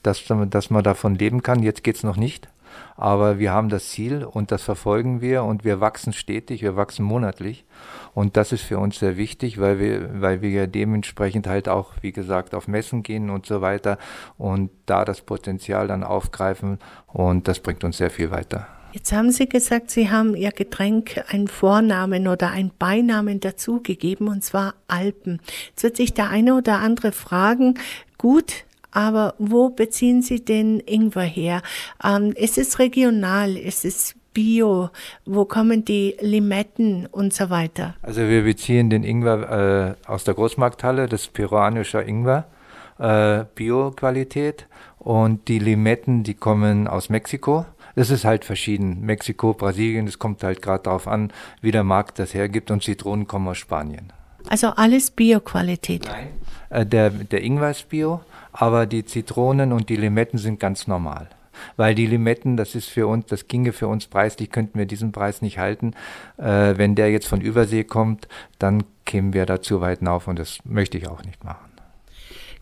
dass, 0.02 0.22
dass 0.50 0.68
man 0.68 0.84
davon 0.84 1.14
leben 1.14 1.42
kann. 1.42 1.62
Jetzt 1.62 1.82
geht 1.82 1.96
es 1.96 2.02
noch 2.02 2.16
nicht. 2.16 2.48
Aber 2.96 3.38
wir 3.38 3.52
haben 3.52 3.68
das 3.68 3.88
Ziel 3.88 4.24
und 4.24 4.50
das 4.52 4.62
verfolgen 4.62 5.20
wir 5.20 5.44
und 5.44 5.64
wir 5.64 5.80
wachsen 5.80 6.12
stetig, 6.12 6.62
wir 6.62 6.76
wachsen 6.76 7.04
monatlich. 7.04 7.64
Und 8.14 8.36
das 8.36 8.52
ist 8.52 8.62
für 8.62 8.78
uns 8.78 8.98
sehr 8.98 9.16
wichtig, 9.16 9.60
weil 9.60 9.78
wir, 9.78 10.20
weil 10.20 10.42
wir 10.42 10.50
ja 10.50 10.66
dementsprechend 10.66 11.46
halt 11.46 11.68
auch, 11.68 11.92
wie 12.00 12.12
gesagt, 12.12 12.54
auf 12.54 12.68
Messen 12.68 13.02
gehen 13.02 13.30
und 13.30 13.46
so 13.46 13.60
weiter 13.60 13.98
und 14.38 14.70
da 14.86 15.04
das 15.04 15.20
Potenzial 15.20 15.88
dann 15.88 16.04
aufgreifen 16.04 16.78
und 17.06 17.48
das 17.48 17.60
bringt 17.60 17.84
uns 17.84 17.96
sehr 17.96 18.10
viel 18.10 18.30
weiter. 18.30 18.68
Jetzt 18.94 19.12
haben 19.12 19.32
Sie 19.32 19.48
gesagt, 19.48 19.90
Sie 19.90 20.08
haben 20.08 20.36
Ihr 20.36 20.52
Getränk 20.52 21.24
einen 21.26 21.48
Vornamen 21.48 22.28
oder 22.28 22.52
einen 22.52 22.70
Beinamen 22.78 23.40
dazugegeben, 23.40 24.28
und 24.28 24.44
zwar 24.44 24.74
Alpen. 24.86 25.40
Jetzt 25.70 25.82
wird 25.82 25.96
sich 25.96 26.14
der 26.14 26.30
eine 26.30 26.54
oder 26.54 26.78
andere 26.78 27.10
fragen, 27.10 27.74
gut, 28.18 28.64
aber 28.94 29.34
wo 29.38 29.70
beziehen 29.70 30.22
Sie 30.22 30.44
den 30.44 30.80
Ingwer 30.80 31.22
her? 31.22 31.62
Ähm, 32.02 32.32
ist 32.36 32.56
es 32.58 32.78
regional? 32.78 33.56
Ist 33.56 33.84
es 33.84 34.14
Bio? 34.32 34.90
Wo 35.24 35.44
kommen 35.44 35.84
die 35.84 36.16
Limetten 36.20 37.06
und 37.06 37.32
so 37.32 37.50
weiter? 37.50 37.94
Also 38.02 38.22
wir 38.22 38.42
beziehen 38.42 38.90
den 38.90 39.04
Ingwer 39.04 39.96
äh, 40.06 40.08
aus 40.08 40.24
der 40.24 40.34
Großmarkthalle, 40.34 41.08
das 41.08 41.28
peruanischer 41.28 42.06
Ingwer, 42.06 42.46
äh, 42.98 43.44
Bio-Qualität. 43.54 44.66
Und 44.98 45.48
die 45.48 45.58
Limetten, 45.58 46.22
die 46.22 46.34
kommen 46.34 46.88
aus 46.88 47.10
Mexiko. 47.10 47.66
Das 47.94 48.10
ist 48.10 48.24
halt 48.24 48.44
verschieden. 48.44 49.02
Mexiko, 49.02 49.52
Brasilien, 49.52 50.06
es 50.06 50.18
kommt 50.18 50.42
halt 50.42 50.62
gerade 50.62 50.84
darauf 50.84 51.06
an, 51.06 51.32
wie 51.60 51.70
der 51.70 51.84
Markt 51.84 52.18
das 52.18 52.32
hergibt. 52.32 52.70
Und 52.70 52.82
Zitronen 52.82 53.26
kommen 53.26 53.48
aus 53.48 53.58
Spanien. 53.58 54.12
Also 54.48 54.68
alles 54.68 55.10
Bio-Qualität? 55.10 56.06
Nein. 56.06 56.28
Äh, 56.70 56.86
der, 56.86 57.10
der 57.10 57.42
Ingwer 57.42 57.70
ist 57.70 57.88
Bio, 57.88 58.20
aber 58.54 58.86
die 58.86 59.04
Zitronen 59.04 59.72
und 59.72 59.90
die 59.90 59.96
Limetten 59.96 60.38
sind 60.38 60.58
ganz 60.58 60.86
normal 60.86 61.28
weil 61.76 61.94
die 61.94 62.06
Limetten, 62.06 62.56
das 62.56 62.74
ist 62.74 62.88
für 62.88 63.06
uns, 63.06 63.26
das 63.26 63.48
ginge 63.48 63.72
für 63.72 63.88
uns 63.88 64.06
preislich, 64.06 64.50
könnten 64.50 64.78
wir 64.78 64.86
diesen 64.86 65.12
Preis 65.12 65.42
nicht 65.42 65.58
halten. 65.58 65.94
Äh, 66.36 66.76
wenn 66.76 66.94
der 66.94 67.10
jetzt 67.10 67.26
von 67.26 67.40
Übersee 67.40 67.84
kommt, 67.84 68.28
dann 68.58 68.84
kämen 69.04 69.32
wir 69.32 69.46
da 69.46 69.60
zu 69.60 69.80
weit 69.80 70.06
auf 70.06 70.28
und 70.28 70.38
das 70.38 70.58
möchte 70.64 70.98
ich 70.98 71.08
auch 71.08 71.22
nicht 71.24 71.44
machen. 71.44 71.70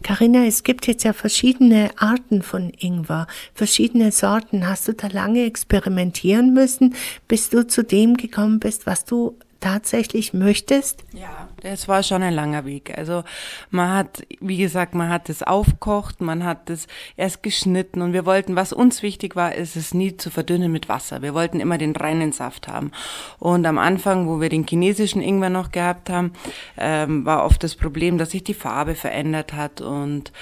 Carina, 0.02 0.44
es 0.44 0.64
gibt 0.64 0.88
jetzt 0.88 1.04
ja 1.04 1.12
verschiedene 1.12 1.90
Arten 1.96 2.42
von 2.42 2.72
Ingwer, 2.76 3.28
verschiedene 3.54 4.10
Sorten. 4.10 4.66
Hast 4.66 4.88
du 4.88 4.94
da 4.94 5.06
lange 5.06 5.44
experimentieren 5.44 6.52
müssen, 6.52 6.96
bis 7.28 7.50
du 7.50 7.66
zu 7.66 7.84
dem 7.84 8.16
gekommen 8.16 8.58
bist, 8.58 8.86
was 8.86 9.04
du 9.04 9.36
tatsächlich 9.62 10.34
möchtest? 10.34 11.04
Ja, 11.12 11.48
das 11.62 11.88
war 11.88 12.02
schon 12.02 12.22
ein 12.22 12.34
langer 12.34 12.66
Weg. 12.66 12.96
Also 12.98 13.24
man 13.70 13.94
hat, 13.94 14.26
wie 14.40 14.58
gesagt, 14.58 14.94
man 14.94 15.08
hat 15.08 15.30
es 15.30 15.42
aufkocht, 15.42 16.20
man 16.20 16.44
hat 16.44 16.68
es 16.68 16.86
erst 17.16 17.42
geschnitten 17.42 18.02
und 18.02 18.12
wir 18.12 18.26
wollten, 18.26 18.56
was 18.56 18.72
uns 18.72 19.02
wichtig 19.02 19.36
war, 19.36 19.54
ist 19.54 19.76
es 19.76 19.94
nie 19.94 20.16
zu 20.16 20.30
verdünnen 20.30 20.70
mit 20.70 20.88
Wasser. 20.88 21.22
Wir 21.22 21.32
wollten 21.32 21.60
immer 21.60 21.78
den 21.78 21.96
reinen 21.96 22.32
Saft 22.32 22.68
haben. 22.68 22.90
Und 23.38 23.64
am 23.64 23.78
Anfang, 23.78 24.28
wo 24.28 24.40
wir 24.40 24.48
den 24.48 24.66
chinesischen 24.66 25.22
Ingwer 25.22 25.50
noch 25.50 25.72
gehabt 25.72 26.10
haben, 26.10 26.32
ähm, 26.76 27.24
war 27.24 27.44
oft 27.44 27.62
das 27.62 27.76
Problem, 27.76 28.18
dass 28.18 28.32
sich 28.32 28.44
die 28.44 28.54
Farbe 28.54 28.94
verändert 28.94 29.52
hat 29.52 29.80
und 29.80 30.32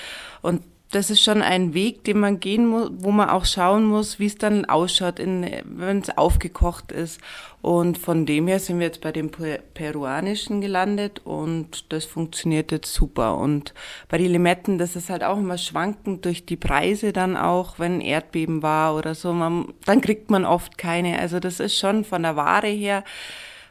und 0.43 0.63
das 0.91 1.09
ist 1.11 1.23
schon 1.23 1.41
ein 1.41 1.73
Weg, 1.73 2.03
den 2.03 2.19
man 2.19 2.41
gehen 2.41 2.67
muss, 2.67 2.91
wo 2.99 3.13
man 3.13 3.31
auch 3.31 3.45
schauen 3.45 3.85
muss, 3.85 4.19
wie 4.19 4.27
es 4.27 4.37
dann 4.37 4.65
ausschaut, 4.65 5.19
wenn 5.19 5.99
es 5.99 6.17
aufgekocht 6.17 6.91
ist. 6.91 7.21
Und 7.63 7.97
von 7.97 8.27
dem 8.27 8.49
her 8.49 8.59
sind 8.59 8.81
wir 8.81 8.87
jetzt 8.87 9.01
bei 9.01 9.13
dem 9.13 9.31
peruanischen 9.31 10.61
gelandet 10.61 11.21
und 11.25 11.93
das 11.93 12.07
funktioniert 12.07 12.73
jetzt 12.73 12.93
super. 12.93 13.39
Und 13.39 13.73
bei 14.09 14.19
den 14.19 14.33
Limetten, 14.33 14.79
das 14.79 14.97
ist 14.97 15.11
halt 15.11 15.23
auch 15.23 15.39
immer 15.39 15.59
schwankend 15.59 16.25
durch 16.25 16.45
die 16.45 16.57
Preise 16.57 17.13
dann 17.13 17.37
auch, 17.37 17.79
wenn 17.79 18.01
Erdbeben 18.01 18.63
war 18.63 18.97
oder 18.97 19.15
so, 19.15 19.33
man, 19.33 19.73
dann 19.85 20.01
kriegt 20.01 20.31
man 20.31 20.45
oft 20.45 20.77
keine. 20.77 21.21
Also 21.21 21.39
das 21.39 21.61
ist 21.61 21.79
schon 21.79 22.05
von 22.05 22.23
der 22.23 22.35
Ware 22.35 22.67
her 22.67 23.05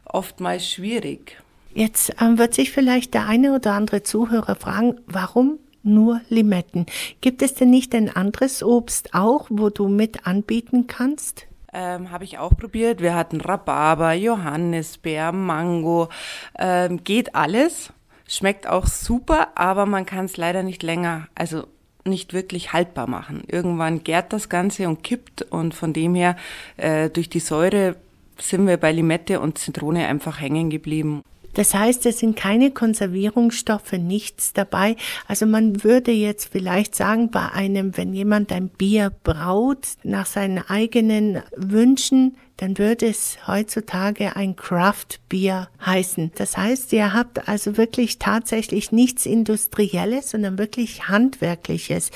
oftmals 0.06 0.70
schwierig. 0.70 1.38
Jetzt 1.74 2.14
ähm, 2.22 2.38
wird 2.38 2.54
sich 2.54 2.72
vielleicht 2.72 3.14
der 3.14 3.28
eine 3.28 3.54
oder 3.54 3.74
andere 3.74 4.04
Zuhörer 4.04 4.56
fragen, 4.56 5.02
warum 5.06 5.60
nur 5.84 6.22
Limetten. 6.30 6.86
Gibt 7.22 7.42
es 7.42 7.54
denn 7.54 7.70
nicht 7.70 7.94
ein 7.96 8.14
anderes 8.16 8.64
Obst 8.64 9.14
auch, 9.14 9.48
wo 9.50 9.70
du 9.70 9.88
mit 9.88 10.26
anbieten 10.26 10.88
kannst? 10.88 11.48
Ähm, 11.72 12.12
Habe 12.12 12.24
ich 12.24 12.38
auch 12.38 12.56
probiert. 12.56 13.02
Wir 13.02 13.16
hatten 13.16 13.42
Rhabarber, 13.42 14.14
Johannisbeer, 14.14 15.32
Mango. 15.32 16.10
Ähm, 16.58 17.04
geht 17.04 17.36
alles. 17.36 17.94
Schmeckt 18.28 18.68
auch 18.68 18.88
super, 18.88 19.50
aber 19.56 19.86
man 19.86 20.06
kann 20.06 20.26
es 20.26 20.38
leider 20.38 20.64
nicht 20.64 20.84
länger, 20.84 21.28
also 21.34 21.66
nicht 22.06 22.34
wirklich 22.34 22.74
haltbar 22.74 23.08
machen. 23.08 23.44
Irgendwann 23.48 24.04
gärt 24.04 24.34
das 24.34 24.50
Ganze 24.50 24.88
und 24.88 25.04
kippt 25.04 25.42
und 25.44 25.74
von 25.74 25.94
dem 25.94 26.16
her 26.16 26.36
äh, 26.78 27.10
durch 27.10 27.30
die 27.30 27.40
Säure 27.40 27.96
sind 28.38 28.68
wir 28.68 28.78
bei 28.78 28.92
Limette 28.92 29.40
und 29.40 29.58
Zitrone 29.58 30.08
einfach 30.08 30.40
hängen 30.40 30.70
geblieben. 30.70 31.24
Das 31.54 31.74
heißt, 31.74 32.06
es 32.06 32.20
sind 32.20 32.36
keine 32.36 32.72
Konservierungsstoffe, 32.72 33.94
nichts 33.94 34.54
dabei. 34.54 34.96
Also 35.28 35.46
man 35.46 35.84
würde 35.84 36.12
jetzt 36.12 36.52
vielleicht 36.52 36.96
sagen, 36.96 37.32
bei 37.32 37.50
einem, 37.52 37.98
wenn 37.98 38.14
jemand 38.14 38.52
ein 38.52 38.70
Bier 38.70 39.12
braut, 39.24 39.88
nach 40.04 40.26
seinen 40.26 40.60
eigenen 40.60 41.42
Wünschen, 41.56 42.38
dann 42.60 42.78
würde 42.78 43.08
es 43.08 43.38
heutzutage 43.48 44.36
ein 44.36 44.58
Craft 44.58 45.20
Beer 45.30 45.70
heißen. 45.86 46.34
Das 46.36 46.58
heißt, 46.58 46.92
ihr 46.92 47.14
habt 47.14 47.48
also 47.48 47.78
wirklich 47.78 48.20
tatsächlich 48.20 48.92
nichts 48.92 49.26
Industrielles, 49.26 50.32
sondern 50.32 50.58
wirklich 50.58 51.08
Handwerkliches. 51.08 52.12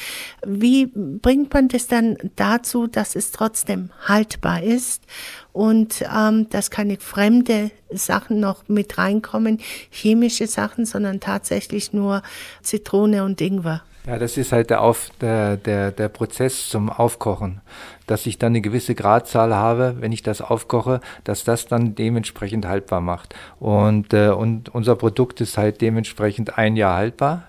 Wie 0.45 0.87
bringt 0.87 1.53
man 1.53 1.69
das 1.69 1.87
dann 1.87 2.17
dazu, 2.35 2.87
dass 2.87 3.15
es 3.15 3.31
trotzdem 3.31 3.91
haltbar 4.05 4.61
ist 4.61 5.03
und 5.53 6.03
ähm, 6.13 6.49
dass 6.49 6.69
keine 6.69 6.97
fremde 6.97 7.71
Sachen 7.89 8.41
noch 8.41 8.67
mit 8.67 8.97
reinkommen, 8.97 9.59
chemische 9.91 10.47
Sachen, 10.47 10.85
sondern 10.85 11.21
tatsächlich 11.21 11.93
nur 11.93 12.21
Zitrone 12.61 13.23
und 13.23 13.39
Ingwer? 13.39 13.81
Ja, 14.05 14.19
das 14.19 14.35
ist 14.35 14.51
halt 14.51 14.69
der, 14.69 14.81
Auf, 14.81 15.11
der, 15.21 15.55
der, 15.55 15.91
der 15.91 16.09
Prozess 16.09 16.67
zum 16.67 16.89
Aufkochen, 16.89 17.61
dass 18.05 18.25
ich 18.25 18.37
dann 18.37 18.51
eine 18.51 18.59
gewisse 18.59 18.95
Gradzahl 18.95 19.55
habe, 19.55 19.95
wenn 19.99 20.11
ich 20.11 20.21
das 20.21 20.41
aufkoche, 20.41 20.99
dass 21.23 21.45
das 21.45 21.67
dann 21.67 21.95
dementsprechend 21.95 22.65
haltbar 22.65 22.99
macht. 22.99 23.33
Und, 23.61 24.13
äh, 24.13 24.29
und 24.29 24.67
unser 24.75 24.97
Produkt 24.97 25.39
ist 25.39 25.57
halt 25.57 25.79
dementsprechend 25.79 26.57
ein 26.57 26.75
Jahr 26.75 26.97
haltbar, 26.97 27.43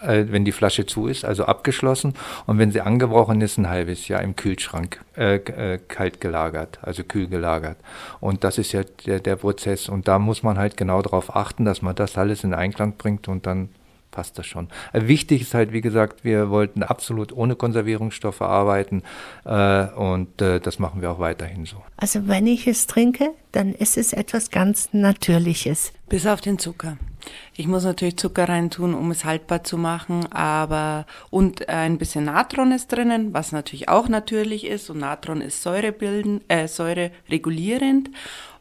äh, 0.00 0.26
wenn 0.28 0.44
die 0.44 0.52
Flasche 0.52 0.86
zu 0.86 1.08
ist, 1.08 1.24
also 1.24 1.44
abgeschlossen. 1.44 2.14
Und 2.46 2.58
wenn 2.58 2.70
sie 2.70 2.82
angebrochen 2.82 3.40
ist, 3.40 3.58
ein 3.58 3.68
halbes 3.68 4.06
Jahr 4.06 4.22
im 4.22 4.36
Kühlschrank 4.36 5.00
äh, 5.16 5.38
äh, 5.38 5.78
kalt 5.88 6.20
gelagert, 6.20 6.78
also 6.82 7.02
kühl 7.02 7.26
gelagert. 7.26 7.78
Und 8.20 8.44
das 8.44 8.58
ist 8.58 8.70
ja 8.70 8.82
der, 9.06 9.18
der 9.18 9.34
Prozess. 9.34 9.88
Und 9.88 10.06
da 10.06 10.20
muss 10.20 10.44
man 10.44 10.56
halt 10.56 10.76
genau 10.76 11.02
darauf 11.02 11.34
achten, 11.34 11.64
dass 11.64 11.82
man 11.82 11.96
das 11.96 12.16
alles 12.16 12.44
in 12.44 12.54
Einklang 12.54 12.92
bringt 12.96 13.26
und 13.26 13.44
dann 13.44 13.70
passt 14.16 14.38
das 14.38 14.46
schon. 14.46 14.68
Äh, 14.94 15.08
wichtig 15.08 15.42
ist 15.42 15.52
halt, 15.52 15.74
wie 15.74 15.82
gesagt, 15.82 16.24
wir 16.24 16.48
wollten 16.48 16.82
absolut 16.82 17.34
ohne 17.34 17.54
Konservierungsstoffe 17.54 18.40
arbeiten 18.40 19.02
äh, 19.44 19.88
und 19.88 20.40
äh, 20.40 20.58
das 20.58 20.78
machen 20.78 21.02
wir 21.02 21.10
auch 21.10 21.18
weiterhin 21.18 21.66
so. 21.66 21.82
Also 21.98 22.26
wenn 22.26 22.46
ich 22.46 22.66
es 22.66 22.86
trinke, 22.86 23.32
dann 23.52 23.74
ist 23.74 23.98
es 23.98 24.14
etwas 24.14 24.50
ganz 24.50 24.88
Natürliches. 24.92 25.92
Bis 26.08 26.26
auf 26.26 26.40
den 26.40 26.58
Zucker. 26.58 26.96
Ich 27.54 27.66
muss 27.66 27.84
natürlich 27.84 28.16
Zucker 28.16 28.48
reintun, 28.48 28.94
um 28.94 29.10
es 29.10 29.26
haltbar 29.26 29.64
zu 29.64 29.76
machen, 29.76 30.32
aber 30.32 31.04
und 31.28 31.68
ein 31.68 31.98
bisschen 31.98 32.24
Natron 32.24 32.72
ist 32.72 32.90
drinnen, 32.92 33.34
was 33.34 33.52
natürlich 33.52 33.90
auch 33.90 34.08
natürlich 34.08 34.66
ist 34.66 34.88
und 34.88 35.00
Natron 35.00 35.42
ist 35.42 35.62
säurebildend, 35.62 36.42
äh, 36.48 36.68
säureregulierend 36.68 38.10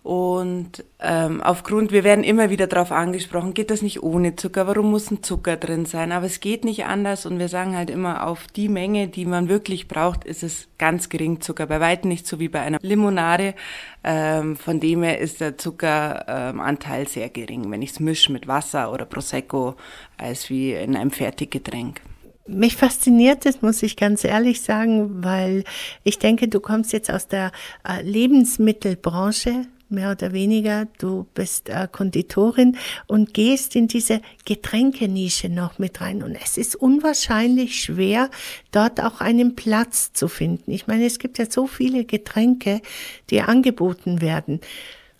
und 0.05 0.83
ähm, 0.99 1.41
aufgrund, 1.41 1.91
wir 1.91 2.03
werden 2.03 2.23
immer 2.23 2.51
wieder 2.51 2.67
darauf 2.67 2.91
angesprochen, 2.91 3.55
geht 3.55 3.71
das 3.71 3.81
nicht 3.81 4.03
ohne 4.03 4.35
Zucker? 4.35 4.67
Warum 4.67 4.91
muss 4.91 5.09
ein 5.09 5.23
Zucker 5.23 5.57
drin 5.57 5.87
sein? 5.87 6.11
Aber 6.11 6.27
es 6.27 6.41
geht 6.41 6.63
nicht 6.63 6.85
anders 6.85 7.25
und 7.25 7.39
wir 7.39 7.47
sagen 7.47 7.75
halt 7.75 7.89
immer, 7.89 8.27
auf 8.27 8.45
die 8.45 8.69
Menge, 8.69 9.07
die 9.07 9.25
man 9.25 9.49
wirklich 9.49 9.87
braucht, 9.87 10.23
ist 10.23 10.43
es 10.43 10.67
ganz 10.77 11.09
gering 11.09 11.41
Zucker. 11.41 11.65
Bei 11.65 11.79
weitem 11.79 12.09
nicht 12.09 12.27
so 12.27 12.39
wie 12.39 12.49
bei 12.49 12.61
einer 12.61 12.77
Limonade. 12.83 13.55
Ähm, 14.03 14.57
von 14.57 14.79
dem 14.79 15.01
her 15.01 15.17
ist 15.17 15.41
der 15.41 15.57
Zuckeranteil 15.57 17.01
ähm, 17.01 17.07
sehr 17.07 17.29
gering, 17.29 17.71
wenn 17.71 17.81
ich 17.81 17.93
es 17.93 17.99
mische 17.99 18.31
mit 18.31 18.47
Wasser 18.47 18.93
oder 18.93 19.05
Prosecco, 19.05 19.73
als 20.19 20.51
wie 20.51 20.73
in 20.73 20.95
einem 20.95 21.09
Fertiggetränk. 21.09 21.99
Mich 22.45 22.75
fasziniert 22.75 23.47
es, 23.47 23.63
muss 23.63 23.81
ich 23.81 23.97
ganz 23.97 24.23
ehrlich 24.23 24.61
sagen, 24.61 25.23
weil 25.23 25.63
ich 26.03 26.19
denke, 26.19 26.47
du 26.47 26.59
kommst 26.59 26.93
jetzt 26.93 27.09
aus 27.09 27.27
der 27.27 27.51
äh, 27.83 28.03
Lebensmittelbranche 28.03 29.65
mehr 29.89 30.11
oder 30.11 30.33
weniger. 30.33 30.87
Du 30.97 31.25
bist 31.33 31.69
äh, 31.69 31.87
Konditorin 31.91 32.77
und 33.07 33.33
gehst 33.33 33.75
in 33.75 33.87
diese 33.87 34.21
Getränkenische 34.45 35.49
noch 35.49 35.79
mit 35.79 36.01
rein. 36.01 36.23
Und 36.23 36.35
es 36.35 36.57
ist 36.57 36.75
unwahrscheinlich 36.75 37.79
schwer, 37.79 38.29
dort 38.71 39.01
auch 39.01 39.21
einen 39.21 39.55
Platz 39.55 40.13
zu 40.13 40.27
finden. 40.27 40.71
Ich 40.71 40.87
meine, 40.87 41.05
es 41.05 41.19
gibt 41.19 41.37
ja 41.37 41.49
so 41.49 41.67
viele 41.67 42.05
Getränke, 42.05 42.81
die 43.29 43.41
angeboten 43.41 44.21
werden. 44.21 44.61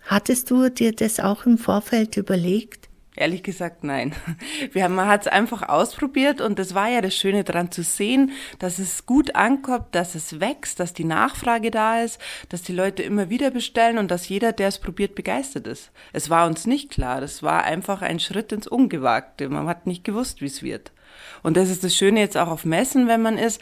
Hattest 0.02 0.50
du 0.50 0.68
dir 0.68 0.92
das 0.92 1.18
auch 1.18 1.46
im 1.46 1.58
Vorfeld 1.58 2.16
überlegt? 2.16 2.88
Ehrlich 3.16 3.42
gesagt, 3.42 3.82
nein. 3.82 4.14
Wir 4.72 4.84
haben, 4.84 4.94
man 4.94 5.08
hat 5.08 5.22
es 5.22 5.26
einfach 5.26 5.68
ausprobiert 5.68 6.42
und 6.42 6.58
das 6.58 6.74
war 6.74 6.88
ja 6.88 7.00
das 7.00 7.16
Schöne 7.16 7.44
daran 7.44 7.72
zu 7.72 7.82
sehen, 7.82 8.32
dass 8.58 8.78
es 8.78 9.06
gut 9.06 9.34
ankommt, 9.34 9.86
dass 9.92 10.14
es 10.14 10.38
wächst, 10.38 10.80
dass 10.80 10.92
die 10.92 11.04
Nachfrage 11.04 11.70
da 11.70 12.02
ist, 12.02 12.20
dass 12.50 12.62
die 12.62 12.74
Leute 12.74 13.02
immer 13.02 13.30
wieder 13.30 13.50
bestellen 13.50 13.96
und 13.96 14.10
dass 14.10 14.28
jeder, 14.28 14.52
der 14.52 14.68
es 14.68 14.78
probiert, 14.78 15.14
begeistert 15.14 15.66
ist. 15.66 15.90
Es 16.12 16.28
war 16.28 16.46
uns 16.46 16.66
nicht 16.66 16.90
klar. 16.90 17.22
Das 17.22 17.42
war 17.42 17.64
einfach 17.64 18.02
ein 18.02 18.20
Schritt 18.20 18.52
ins 18.52 18.66
Ungewagte. 18.66 19.48
Man 19.48 19.66
hat 19.66 19.86
nicht 19.86 20.04
gewusst, 20.04 20.42
wie 20.42 20.46
es 20.46 20.62
wird. 20.62 20.92
Und 21.42 21.56
das 21.56 21.70
ist 21.70 21.84
das 21.84 21.94
Schöne 21.94 22.20
jetzt 22.20 22.36
auch 22.36 22.48
auf 22.48 22.64
Messen, 22.64 23.08
wenn 23.08 23.22
man 23.22 23.38
ist 23.38 23.60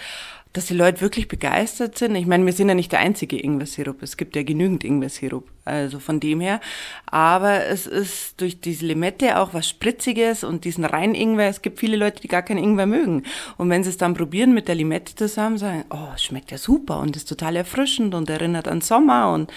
dass 0.54 0.66
die 0.66 0.74
Leute 0.74 1.00
wirklich 1.00 1.26
begeistert 1.26 1.98
sind. 1.98 2.14
Ich 2.14 2.26
meine, 2.26 2.46
wir 2.46 2.52
sind 2.52 2.68
ja 2.68 2.76
nicht 2.76 2.92
der 2.92 3.00
einzige 3.00 3.36
Ingwer-Sirup. 3.42 4.00
Es 4.04 4.16
gibt 4.16 4.36
ja 4.36 4.44
genügend 4.44 4.84
Ingwer-Sirup. 4.84 5.44
Also 5.64 5.98
von 5.98 6.20
dem 6.20 6.40
her. 6.40 6.60
Aber 7.06 7.64
es 7.64 7.88
ist 7.88 8.40
durch 8.40 8.60
diese 8.60 8.86
Limette 8.86 9.40
auch 9.40 9.52
was 9.52 9.68
Spritziges 9.68 10.44
und 10.44 10.64
diesen 10.64 10.84
reinen 10.84 11.16
Ingwer. 11.16 11.48
Es 11.48 11.60
gibt 11.60 11.80
viele 11.80 11.96
Leute, 11.96 12.20
die 12.20 12.28
gar 12.28 12.42
keinen 12.42 12.62
Ingwer 12.62 12.86
mögen. 12.86 13.24
Und 13.56 13.68
wenn 13.68 13.82
sie 13.82 13.90
es 13.90 13.96
dann 13.96 14.14
probieren 14.14 14.54
mit 14.54 14.68
der 14.68 14.76
Limette 14.76 15.16
zusammen, 15.16 15.58
sagen, 15.58 15.86
oh, 15.90 16.16
schmeckt 16.18 16.52
ja 16.52 16.58
super 16.58 17.00
und 17.00 17.16
ist 17.16 17.28
total 17.28 17.56
erfrischend 17.56 18.14
und 18.14 18.30
erinnert 18.30 18.68
an 18.68 18.80
Sommer. 18.80 19.32
Und, 19.32 19.52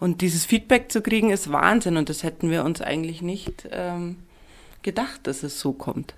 und 0.00 0.20
dieses 0.20 0.46
Feedback 0.46 0.90
zu 0.90 1.00
kriegen, 1.00 1.30
ist 1.30 1.52
Wahnsinn. 1.52 1.96
Und 1.96 2.08
das 2.08 2.24
hätten 2.24 2.50
wir 2.50 2.64
uns 2.64 2.80
eigentlich 2.80 3.22
nicht 3.22 3.68
ähm, 3.70 4.16
gedacht, 4.82 5.28
dass 5.28 5.44
es 5.44 5.60
so 5.60 5.72
kommt. 5.72 6.16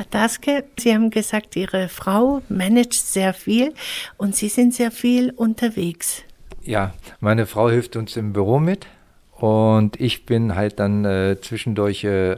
Herr 0.00 0.06
Daske, 0.08 0.64
Sie 0.78 0.94
haben 0.94 1.10
gesagt, 1.10 1.56
Ihre 1.56 1.90
Frau 1.90 2.40
managt 2.48 2.94
sehr 2.94 3.34
viel 3.34 3.74
und 4.16 4.34
Sie 4.34 4.48
sind 4.48 4.72
sehr 4.72 4.90
viel 4.90 5.30
unterwegs. 5.30 6.22
Ja, 6.62 6.94
meine 7.20 7.44
Frau 7.44 7.68
hilft 7.68 7.96
uns 7.96 8.16
im 8.16 8.32
Büro 8.32 8.60
mit 8.60 8.86
und 9.32 10.00
ich 10.00 10.24
bin 10.24 10.54
halt 10.54 10.80
dann 10.80 11.04
äh, 11.04 11.36
zwischendurch, 11.42 12.04
äh, 12.04 12.36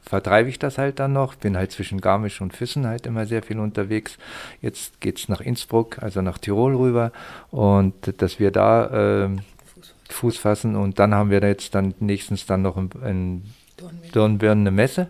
vertreibe 0.00 0.48
ich 0.48 0.58
das 0.58 0.78
halt 0.78 1.00
dann 1.00 1.12
noch, 1.12 1.34
bin 1.34 1.54
halt 1.54 1.70
zwischen 1.70 2.00
Garmisch 2.00 2.40
und 2.40 2.56
Füssen 2.56 2.86
halt 2.86 3.04
immer 3.04 3.26
sehr 3.26 3.42
viel 3.42 3.58
unterwegs. 3.58 4.16
Jetzt 4.62 4.98
geht 5.02 5.18
es 5.18 5.28
nach 5.28 5.42
Innsbruck, 5.42 6.02
also 6.02 6.22
nach 6.22 6.38
Tirol 6.38 6.74
rüber 6.76 7.12
und 7.50 7.92
dass 8.22 8.40
wir 8.40 8.52
da 8.52 9.24
äh, 9.24 9.28
Fuß 10.08 10.38
fassen 10.38 10.76
und 10.76 10.98
dann 10.98 11.14
haben 11.14 11.28
wir 11.28 11.42
jetzt 11.42 11.74
dann 11.74 11.92
nächstens 12.00 12.46
dann 12.46 12.62
noch 12.62 12.78
in, 12.78 12.88
in 13.04 13.42
Dornbirn 14.12 14.60
eine 14.60 14.70
Messe, 14.70 15.08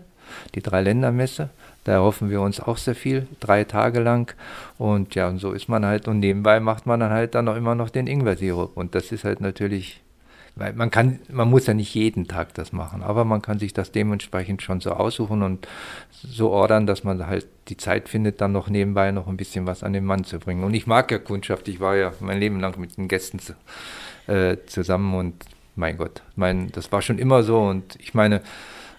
die 0.53 0.61
Dreiländermesse. 0.61 1.49
Da 1.83 1.93
erhoffen 1.93 2.29
wir 2.29 2.41
uns 2.41 2.59
auch 2.59 2.77
sehr 2.77 2.95
viel, 2.95 3.27
drei 3.39 3.63
Tage 3.63 3.99
lang. 3.99 4.33
Und 4.77 5.15
ja, 5.15 5.27
und 5.27 5.39
so 5.39 5.51
ist 5.51 5.67
man 5.67 5.85
halt. 5.85 6.07
Und 6.07 6.19
nebenbei 6.19 6.59
macht 6.59 6.85
man 6.85 6.99
dann 6.99 7.11
halt 7.11 7.35
dann 7.35 7.47
auch 7.47 7.55
immer 7.55 7.75
noch 7.75 7.89
den 7.89 8.07
Ingwer-Sirup. 8.07 8.77
Und 8.77 8.95
das 8.95 9.11
ist 9.11 9.23
halt 9.25 9.41
natürlich, 9.41 10.01
weil 10.55 10.73
man 10.73 10.91
kann, 10.91 11.19
man 11.29 11.49
muss 11.49 11.65
ja 11.65 11.73
nicht 11.73 11.93
jeden 11.93 12.27
Tag 12.27 12.53
das 12.53 12.71
machen, 12.71 13.01
aber 13.01 13.25
man 13.25 13.41
kann 13.41 13.59
sich 13.59 13.73
das 13.73 13.91
dementsprechend 13.91 14.61
schon 14.61 14.81
so 14.81 14.91
aussuchen 14.91 15.41
und 15.41 15.67
so 16.11 16.51
ordern, 16.51 16.85
dass 16.85 17.03
man 17.03 17.25
halt 17.25 17.47
die 17.67 17.77
Zeit 17.77 18.07
findet, 18.07 18.39
dann 18.39 18.51
noch 18.51 18.69
nebenbei 18.69 19.11
noch 19.11 19.27
ein 19.27 19.37
bisschen 19.37 19.65
was 19.65 19.83
an 19.83 19.93
den 19.93 20.05
Mann 20.05 20.23
zu 20.23 20.39
bringen. 20.39 20.63
Und 20.63 20.73
ich 20.73 20.87
mag 20.87 21.11
ja 21.11 21.17
Kundschaft. 21.17 21.67
Ich 21.67 21.79
war 21.79 21.95
ja 21.95 22.13
mein 22.19 22.39
Leben 22.39 22.59
lang 22.59 22.79
mit 22.79 22.97
den 22.97 23.07
Gästen 23.07 23.39
zu, 23.39 23.53
äh, 24.27 24.57
zusammen 24.67 25.15
und 25.15 25.43
mein 25.75 25.97
Gott, 25.97 26.21
mein, 26.35 26.71
das 26.71 26.91
war 26.91 27.01
schon 27.01 27.17
immer 27.17 27.43
so. 27.43 27.59
Und 27.59 27.97
ich 27.99 28.13
meine, 28.13 28.41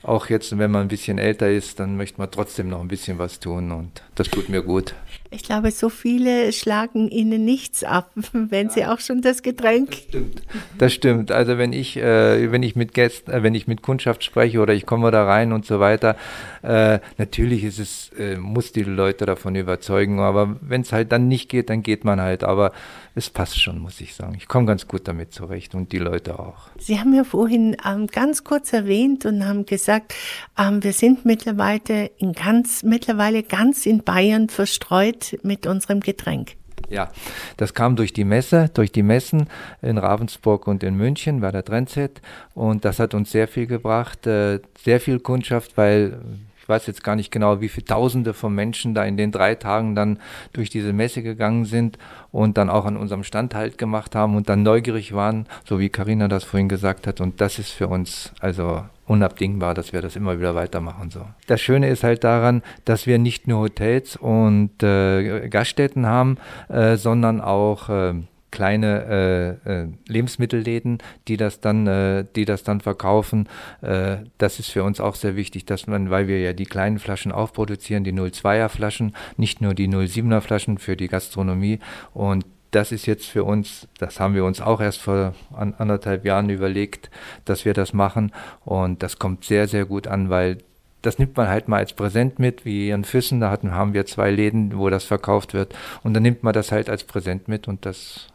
auch 0.05 0.29
jetzt, 0.29 0.57
wenn 0.59 0.71
man 0.71 0.83
ein 0.83 0.89
bisschen 0.89 1.19
älter 1.19 1.51
ist, 1.51 1.81
dann 1.81 1.97
möchte 1.97 2.19
man 2.19 2.31
trotzdem 2.31 2.69
noch 2.69 2.81
ein 2.81 2.89
bisschen 2.89 3.19
was 3.19 3.41
tun 3.41 3.73
und 3.73 4.03
das 4.15 4.29
tut 4.29 4.49
mir 4.49 4.63
gut. 4.63 4.95
Ich 5.35 5.43
glaube, 5.43 5.73
so 5.73 5.89
viele 5.89 6.53
schlagen 6.53 7.09
Ihnen 7.09 7.45
nichts 7.45 7.83
ab, 7.83 8.13
wenn 8.33 8.69
ja. 8.69 8.73
Sie 8.73 8.87
auch 8.87 9.01
schon 9.01 9.21
das 9.21 9.43
Getränk. 9.43 9.91
Das 9.91 9.99
stimmt. 9.99 10.43
Das 10.79 10.93
stimmt. 10.93 11.33
Also 11.33 11.59
wenn 11.59 11.73
ich, 11.73 11.97
äh, 11.97 12.53
wenn 12.53 12.63
ich 12.63 12.77
mit 12.77 12.95
Gästen, 12.95 13.33
äh, 13.33 13.43
wenn 13.43 13.55
ich 13.55 13.67
mit 13.67 13.83
Kundschaft 13.83 14.23
spreche 14.23 14.61
oder 14.61 14.75
ich 14.75 14.87
komme 14.87 15.11
da 15.11 15.25
rein 15.25 15.53
und 15.53 15.67
so 15.67 15.81
weiter, 15.81 16.17
äh, 16.63 17.01
natürlich 17.19 17.65
ist 17.65 17.81
es, 17.81 18.11
äh, 18.17 18.37
muss 18.37 18.71
die 18.71 18.85
Leute 18.85 19.27
davon 19.27 19.57
überzeugen. 19.57 20.21
Aber 20.21 20.57
wenn 20.61 20.83
es 20.83 20.93
halt 20.93 21.11
dann 21.11 21.27
nicht 21.27 21.49
geht, 21.49 21.69
dann 21.69 21.83
geht 21.83 22.05
man 22.05 22.21
halt. 22.21 22.45
Aber 22.45 22.73
es 23.17 23.31
passt 23.31 23.61
schon, 23.61 23.79
muss 23.79 24.01
ich 24.01 24.15
sagen. 24.15 24.35
Ich 24.37 24.49
komme 24.49 24.67
ganz 24.67 24.89
gut 24.89 25.07
damit 25.07 25.33
zurecht 25.33 25.75
und 25.75 25.93
die 25.93 25.99
Leute 25.99 26.39
auch. 26.39 26.69
Sie 26.79 26.99
haben 26.99 27.15
ja 27.15 27.25
vorhin 27.25 27.77
ähm, 27.87 28.09
ganz 28.09 28.45
kurz 28.45 28.73
erwähnt 28.73 29.25
und 29.25 29.47
haben 29.47 29.67
gesagt, 29.67 30.15
ähm, 30.59 30.83
wir 30.83 30.93
sind 30.93 31.25
mittlerweile 31.25 32.11
in 32.19 32.33
ganz, 32.33 32.83
mittlerweile 32.83 33.43
ganz 33.43 33.87
in 33.87 34.03
Bayern 34.03 34.49
verstreut 34.49 35.24
mit 35.43 35.67
unserem 35.67 36.01
Getränk. 36.01 36.57
Ja, 36.91 37.11
das 37.57 37.73
kam 37.73 37.97
durch 37.97 38.13
die 38.13 38.25
Messe, 38.25 38.69
durch 38.75 38.93
die 38.93 39.03
Messen 39.03 39.49
in 39.81 39.97
Ravensburg 39.97 40.67
und 40.67 40.83
in 40.83 40.97
München 40.97 41.41
bei 41.41 41.51
der 41.51 41.65
Trendset 41.65 42.21
und 42.55 42.85
das 42.85 42.99
hat 42.99 43.15
uns 43.15 43.31
sehr 43.31 43.49
viel 43.49 43.67
gebracht, 43.67 44.27
äh, 44.27 44.61
sehr 44.79 45.01
viel 45.01 45.21
Kundschaft, 45.21 45.77
weil 45.77 46.19
ich 46.65 46.69
weiß 46.71 46.87
jetzt 46.87 47.05
gar 47.05 47.15
nicht 47.15 47.31
genau, 47.31 47.61
wie 47.61 47.69
viele 47.69 47.85
Tausende 47.85 48.33
von 48.33 48.55
Menschen 48.55 48.95
da 48.95 49.05
in 49.05 49.19
den 49.19 49.31
drei 49.33 49.55
Tagen 49.55 49.95
dann 49.95 50.19
durch 50.55 50.71
diese 50.71 50.95
Messe 50.95 51.23
gegangen 51.23 51.67
sind 51.67 51.99
und 52.33 52.57
dann 52.57 52.71
auch 52.71 52.87
an 52.87 52.97
unserem 52.97 53.23
Stand 53.23 53.55
halt 53.55 53.77
gemacht 53.77 54.15
haben 54.15 54.35
und 54.35 54.49
dann 54.49 54.63
neugierig 54.63 55.13
waren, 55.13 55.45
so 55.69 55.79
wie 55.79 55.91
Karina 55.91 56.27
das 56.27 56.43
vorhin 56.43 56.71
gesagt 56.71 57.07
hat. 57.07 57.21
Und 57.21 57.43
das 57.43 57.59
ist 57.59 57.69
für 57.69 57.89
uns 57.89 58.33
also 58.41 58.83
unabdingbar, 59.07 59.75
dass 59.75 59.93
wir 59.93 60.01
das 60.01 60.17
immer 60.17 60.39
wieder 60.39 60.55
weitermachen. 60.55 61.11
So. 61.11 61.27
Das 61.49 61.61
Schöne 61.61 61.91
ist 61.91 62.03
halt 62.03 62.25
daran, 62.25 62.63
dass 62.87 63.07
wir 63.07 63.19
nicht 63.19 63.47
nur 63.47 63.61
Hotels 63.65 64.17
und 64.17 64.83
äh, 64.83 65.51
Gaststätten 65.51 66.07
haben, 66.07 66.39
äh, 66.71 66.97
sondern 66.97 67.43
auch 67.43 67.91
äh, 67.91 68.15
kleine 68.55 69.59
äh, 69.67 69.83
äh, 69.83 69.89
Lebensmittelläden, 70.07 70.99
die 71.27 71.37
das 71.37 71.61
dann, 71.61 71.89
äh, 71.89 72.25
die 72.37 72.45
das 72.45 72.63
dann 72.63 72.81
verkaufen. 72.81 73.49
Äh, 73.83 74.19
das 74.39 74.61
ist 74.61 74.71
für 74.71 74.85
uns 74.85 75.01
auch 75.01 75.17
sehr 75.17 75.35
wichtig, 75.35 75.67
dass 75.67 75.89
man, 75.89 76.09
weil 76.09 76.29
wir 76.29 76.41
ja 76.41 76.53
die 76.53 76.65
kleinen 76.65 77.01
Flaschen 77.01 77.33
aufproduzieren, 77.33 78.05
die 78.05 78.13
02er 78.13 78.69
Flaschen, 78.69 79.15
nicht 79.37 79.61
nur 79.61 79.75
die 79.75 79.89
07er 79.89 80.41
Flaschen 80.41 80.79
für 80.79 80.97
die 80.97 81.09
Gastronomie. 81.09 81.81
Und 82.15 82.47
das 82.71 82.93
ist 82.93 83.07
jetzt 83.07 83.27
für 83.27 83.43
uns, 83.43 83.89
das 83.99 84.21
haben 84.21 84.35
wir 84.35 84.45
uns 84.45 84.61
auch 84.61 84.81
erst 84.81 85.01
vor 85.01 85.35
an, 85.53 85.75
anderthalb 85.77 86.25
Jahren 86.25 86.49
überlegt, 86.49 87.11
dass 87.45 87.65
wir 87.65 87.75
das 87.75 87.93
machen. 87.93 88.31
Und 88.65 89.03
das 89.03 89.19
kommt 89.19 89.45
sehr, 89.45 89.67
sehr 89.67 89.85
gut 89.85 90.07
an, 90.07 90.31
weil 90.31 90.59
das 91.03 91.19
nimmt 91.19 91.37
man 91.37 91.49
halt 91.49 91.67
mal 91.67 91.79
als 91.79 91.93
Präsent 91.93 92.39
mit, 92.39 92.65
wie 92.65 92.91
in 92.91 93.05
Füssen, 93.05 93.41
da 93.41 93.51
hatten, 93.51 93.73
haben 93.73 93.95
wir 93.95 94.07
zwei 94.07 94.31
Läden, 94.31 94.79
wo 94.79 94.91
das 94.91 95.05
verkauft 95.05 95.55
wird. 95.55 95.75
Und 96.05 96.15
dann 96.15 96.23
nimmt 96.23 96.45
man 96.45 96.55
das 96.55 96.71
halt 96.71 96.89
als 96.89 97.03
Präsent 97.03 97.49
mit 97.49 97.67
und 97.67 97.85
das 97.85 98.29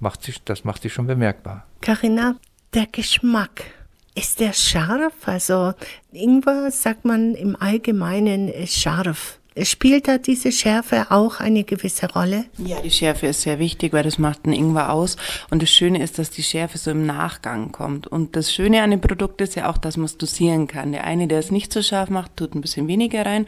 macht 0.00 0.22
sich, 0.22 0.42
das 0.44 0.64
macht 0.64 0.82
sich 0.82 0.92
schon 0.92 1.06
bemerkbar. 1.06 1.66
Carina, 1.80 2.36
der 2.74 2.86
Geschmack, 2.86 3.64
ist 4.14 4.40
der 4.40 4.52
scharf? 4.52 5.14
Also 5.26 5.74
Ingwer 6.12 6.70
sagt 6.70 7.04
man 7.04 7.34
im 7.34 7.54
Allgemeinen 7.56 8.48
ist 8.48 8.74
scharf. 8.74 9.38
Spielt 9.62 10.06
da 10.06 10.18
diese 10.18 10.52
Schärfe 10.52 11.06
auch 11.10 11.40
eine 11.40 11.64
gewisse 11.64 12.12
Rolle? 12.12 12.44
Ja, 12.58 12.80
die 12.80 12.90
Schärfe 12.90 13.28
ist 13.28 13.40
sehr 13.40 13.58
wichtig, 13.58 13.94
weil 13.94 14.02
das 14.02 14.18
macht 14.18 14.44
einen 14.44 14.52
Ingwer 14.52 14.92
aus. 14.92 15.16
Und 15.48 15.62
das 15.62 15.70
Schöne 15.70 16.02
ist, 16.02 16.18
dass 16.18 16.28
die 16.28 16.42
Schärfe 16.42 16.76
so 16.76 16.90
im 16.90 17.06
Nachgang 17.06 17.72
kommt. 17.72 18.06
Und 18.06 18.36
das 18.36 18.52
Schöne 18.52 18.82
an 18.82 18.90
dem 18.90 19.00
Produkt 19.00 19.40
ist 19.40 19.54
ja 19.54 19.70
auch, 19.70 19.78
dass 19.78 19.96
man 19.96 20.04
es 20.04 20.18
dosieren 20.18 20.66
kann. 20.66 20.92
Der 20.92 21.04
eine, 21.04 21.26
der 21.26 21.38
es 21.38 21.50
nicht 21.50 21.72
so 21.72 21.80
scharf 21.80 22.10
macht, 22.10 22.36
tut 22.36 22.54
ein 22.54 22.60
bisschen 22.60 22.86
weniger 22.86 23.24
rein. 23.24 23.46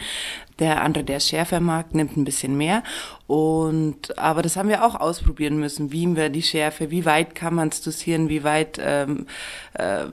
Der 0.59 0.83
andere, 0.83 1.05
der 1.05 1.19
es 1.19 1.29
schärfer 1.29 1.61
mag, 1.61 1.95
nimmt 1.95 2.17
ein 2.17 2.25
bisschen 2.25 2.57
mehr. 2.57 2.83
Und 3.27 4.19
aber 4.19 4.43
das 4.43 4.57
haben 4.57 4.69
wir 4.69 4.85
auch 4.85 4.95
ausprobieren 4.95 5.59
müssen. 5.59 5.93
Wie 5.93 6.17
wir 6.17 6.29
die 6.31 6.43
Schärfe, 6.43 6.91
wie 6.91 7.05
weit 7.05 7.35
kann 7.35 7.55
man 7.55 7.69
es 7.69 7.83
dosieren, 7.83 8.29
wie 8.29 8.43
weit 8.45 8.79
ähm, 8.83 9.27
äh, 9.75 10.05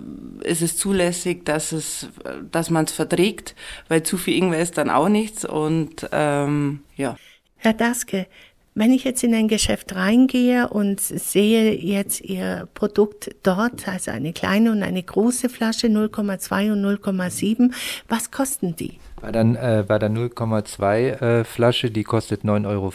ist 0.43 0.61
es 0.61 0.77
zulässig, 0.77 1.45
dass 1.45 1.71
es, 1.71 2.09
dass 2.51 2.69
man 2.69 2.85
es 2.85 2.91
verträgt, 2.91 3.55
weil 3.87 4.03
zu 4.03 4.17
viel 4.17 4.35
Ingwer 4.35 4.59
ist 4.59 4.77
dann 4.77 4.89
auch 4.89 5.09
nichts. 5.09 5.45
Und 5.45 6.07
ähm, 6.11 6.81
ja. 6.95 7.15
Herr 7.57 7.73
Daske, 7.73 8.27
wenn 8.75 8.91
ich 8.91 9.05
jetzt 9.05 9.23
in 9.23 9.33
ein 9.33 9.47
Geschäft 9.47 9.95
reingehe 9.95 10.67
und 10.67 10.99
sehe 10.99 11.73
jetzt 11.73 12.21
Ihr 12.21 12.67
Produkt 12.73 13.33
dort, 13.41 13.87
also 13.87 14.11
eine 14.11 14.33
kleine 14.33 14.71
und 14.71 14.83
eine 14.83 15.01
große 15.01 15.47
Flasche 15.47 15.87
0,2 15.87 16.73
und 16.73 16.85
0,7, 16.85 17.73
was 18.09 18.31
kosten 18.31 18.75
die? 18.75 18.99
Bei 19.21 19.31
der, 19.31 19.43
äh, 19.43 19.83
der 19.85 20.11
0,2 20.11 21.21
äh, 21.21 21.43
Flasche, 21.45 21.89
die 21.89 22.03
kostet 22.03 22.43
9,50 22.43 22.67
Euro, 22.67 22.93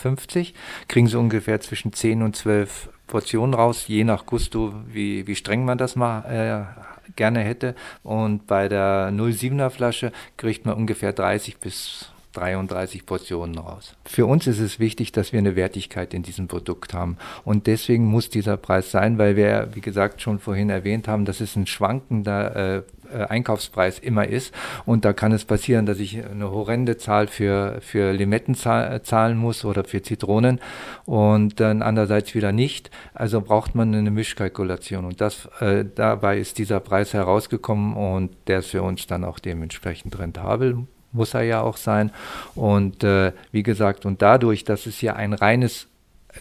kriegen 0.87 1.07
Sie 1.09 1.19
ungefähr 1.19 1.61
zwischen 1.61 1.95
10 1.95 2.23
und 2.23 2.37
12 2.37 2.91
Portionen 3.07 3.55
raus, 3.55 3.87
je 3.89 4.05
nach 4.05 4.27
Gusto, 4.27 4.75
wie, 4.87 5.27
wie 5.27 5.35
streng 5.35 5.65
man 5.65 5.79
das 5.79 5.97
mal 5.97 6.69
äh, 6.77 7.13
gerne 7.17 7.41
hätte. 7.41 7.75
Und 8.03 8.47
bei 8.47 8.69
der 8.69 9.11
0,7er 9.13 9.71
Flasche 9.71 10.13
kriegt 10.37 10.67
man 10.67 10.77
ungefähr 10.77 11.13
30 11.13 11.57
bis 11.57 12.13
33 12.33 13.07
Portionen 13.07 13.59
raus. 13.59 13.97
Für 14.05 14.27
uns 14.27 14.47
ist 14.47 14.61
es 14.61 14.79
wichtig, 14.79 15.13
dass 15.13 15.33
wir 15.33 15.39
eine 15.39 15.57
Wertigkeit 15.57 16.15
in 16.15 16.23
diesem 16.23 16.49
Produkt 16.49 16.95
haben. 16.95 17.17
Und 17.45 17.67
deswegen 17.67 18.05
muss 18.05 18.31
dieser 18.31 18.57
Preis 18.57 18.91
sein, 18.91 19.19
weil 19.19 19.37
wir, 19.37 19.71
wie 19.75 19.81
gesagt, 19.81 20.23
schon 20.23 20.39
vorhin 20.39 20.71
erwähnt 20.71 21.09
haben, 21.09 21.25
dass 21.25 21.41
es 21.41 21.57
ein 21.57 21.67
schwankender 21.67 22.57
äh, 22.57 22.77
äh 23.13 23.25
Einkaufspreis 23.25 23.99
immer 23.99 24.29
ist. 24.29 24.55
Und 24.87 25.05
da 25.05 25.13
kann 25.13 25.33
es 25.33 25.45
passieren, 25.45 25.87
dass 25.87 25.99
ich 25.99 26.25
eine 26.25 26.51
horrende 26.51 26.97
Zahl 26.97 27.27
für, 27.27 27.79
für 27.81 28.13
Limetten 28.13 28.55
zahlen 28.55 29.37
muss 29.37 29.65
oder 29.65 29.85
für 29.85 30.03
Zitronen 30.03 30.61
und 31.07 31.59
dann 31.59 31.83
andererseits 31.83 32.35
wieder 32.35 32.53
nicht. 32.53 32.91
Also 33.13 33.41
braucht 33.41 33.75
man 33.75 33.95
eine 33.95 34.11
Mischkalkulation. 34.11 35.05
Und 35.05 35.21
das, 35.21 35.47
äh, 35.61 35.85
dabei 35.95 36.39
ist 36.39 36.59
dieser 36.59 36.79
Preis 36.79 37.13
herausgekommen 37.13 37.97
und 37.97 38.37
der 38.47 38.61
ist 38.61 38.71
für 38.71 38.83
uns 38.83 39.09
dann 39.09 39.25
auch 39.25 39.41
dementsprechend 39.41 40.17
rentabel 40.19 40.87
muss 41.13 41.35
er 41.35 41.43
ja 41.43 41.63
auch 41.63 41.77
sein. 41.77 42.11
Und 42.55 43.05
äh, 43.05 43.33
wie 43.53 43.63
gesagt, 43.63 44.07
und 44.07 44.23
dadurch, 44.23 44.65
dass 44.65 44.87
es 44.87 45.01
ja 45.01 45.15
ein 45.15 45.33
reines 45.33 45.89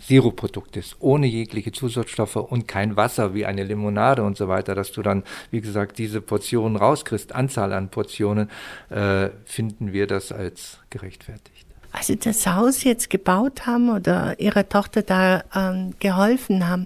Sirup-Produkt 0.01 0.77
ist, 0.77 0.97
ohne 0.99 1.27
jegliche 1.27 1.71
Zusatzstoffe 1.71 2.35
und 2.35 2.67
kein 2.67 2.95
Wasser 2.95 3.33
wie 3.33 3.45
eine 3.45 3.63
Limonade 3.63 4.23
und 4.23 4.37
so 4.37 4.47
weiter, 4.47 4.75
dass 4.75 4.91
du 4.91 5.01
dann, 5.01 5.23
wie 5.51 5.61
gesagt, 5.61 5.97
diese 5.97 6.21
Portionen 6.21 6.75
rauskriegst, 6.77 7.33
Anzahl 7.33 7.73
an 7.73 7.89
Portionen, 7.89 8.49
äh, 8.89 9.29
finden 9.45 9.91
wir 9.91 10.07
das 10.07 10.31
als 10.31 10.79
gerechtfertigt. 10.89 11.65
Als 11.91 12.07
Sie 12.07 12.17
das 12.17 12.45
Haus 12.45 12.83
jetzt 12.83 13.09
gebaut 13.09 13.65
haben 13.65 13.89
oder 13.89 14.39
Ihrer 14.39 14.67
Tochter 14.69 15.01
da 15.01 15.43
ähm, 15.55 15.95
geholfen 15.99 16.67
haben, 16.67 16.85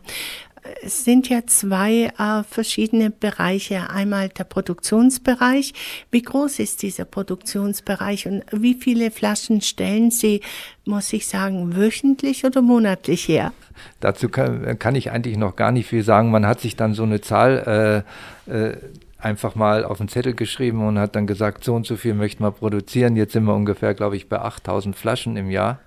es 0.84 1.04
sind 1.04 1.30
ja 1.30 1.46
zwei 1.46 2.12
äh, 2.18 2.44
verschiedene 2.44 3.10
Bereiche. 3.10 3.90
Einmal 3.90 4.30
der 4.30 4.44
Produktionsbereich. 4.44 5.74
Wie 6.12 6.22
groß 6.22 6.60
ist 6.60 6.82
dieser 6.82 7.06
Produktionsbereich 7.06 8.28
und 8.28 8.44
wie 8.52 8.76
viele 8.76 9.12
Flaschen 9.12 9.62
stellen 9.62 10.12
Sie, 10.12 10.42
muss 10.86 11.12
ich 11.14 11.28
sagen, 11.28 11.76
wöchentlich 11.76 12.46
oder 12.46 12.62
monatlich 12.62 13.28
her? 13.28 13.52
Dazu 14.00 14.30
kann, 14.30 14.78
kann 14.80 14.96
ich 14.96 15.12
eigentlich 15.12 15.38
noch 15.38 15.56
gar 15.56 15.72
nicht 15.72 15.88
viel 15.88 16.04
sagen. 16.04 16.32
Man 16.32 16.46
hat 16.46 16.62
sich 16.62 16.76
dann 16.76 16.94
so 16.94 17.04
eine 17.04 17.22
Zahl 17.22 18.04
äh, 18.48 18.52
äh, 18.52 18.78
einfach 19.18 19.56
mal 19.56 19.86
auf 19.86 19.98
den 19.98 20.08
Zettel 20.08 20.34
geschrieben 20.34 20.86
und 20.86 21.00
hat 21.00 21.16
dann 21.16 21.28
gesagt, 21.28 21.64
so 21.64 21.74
und 21.74 21.86
so 21.86 21.96
viel 21.96 22.14
möchten 22.14 22.44
wir 22.44 22.52
produzieren. 22.52 23.16
Jetzt 23.16 23.34
sind 23.34 23.46
wir 23.46 23.56
ungefähr, 23.56 23.94
glaube 23.94 24.16
ich, 24.16 24.30
bei 24.30 24.40
8000 24.40 24.96
Flaschen 24.96 25.38
im 25.38 25.50
Jahr 25.50 25.80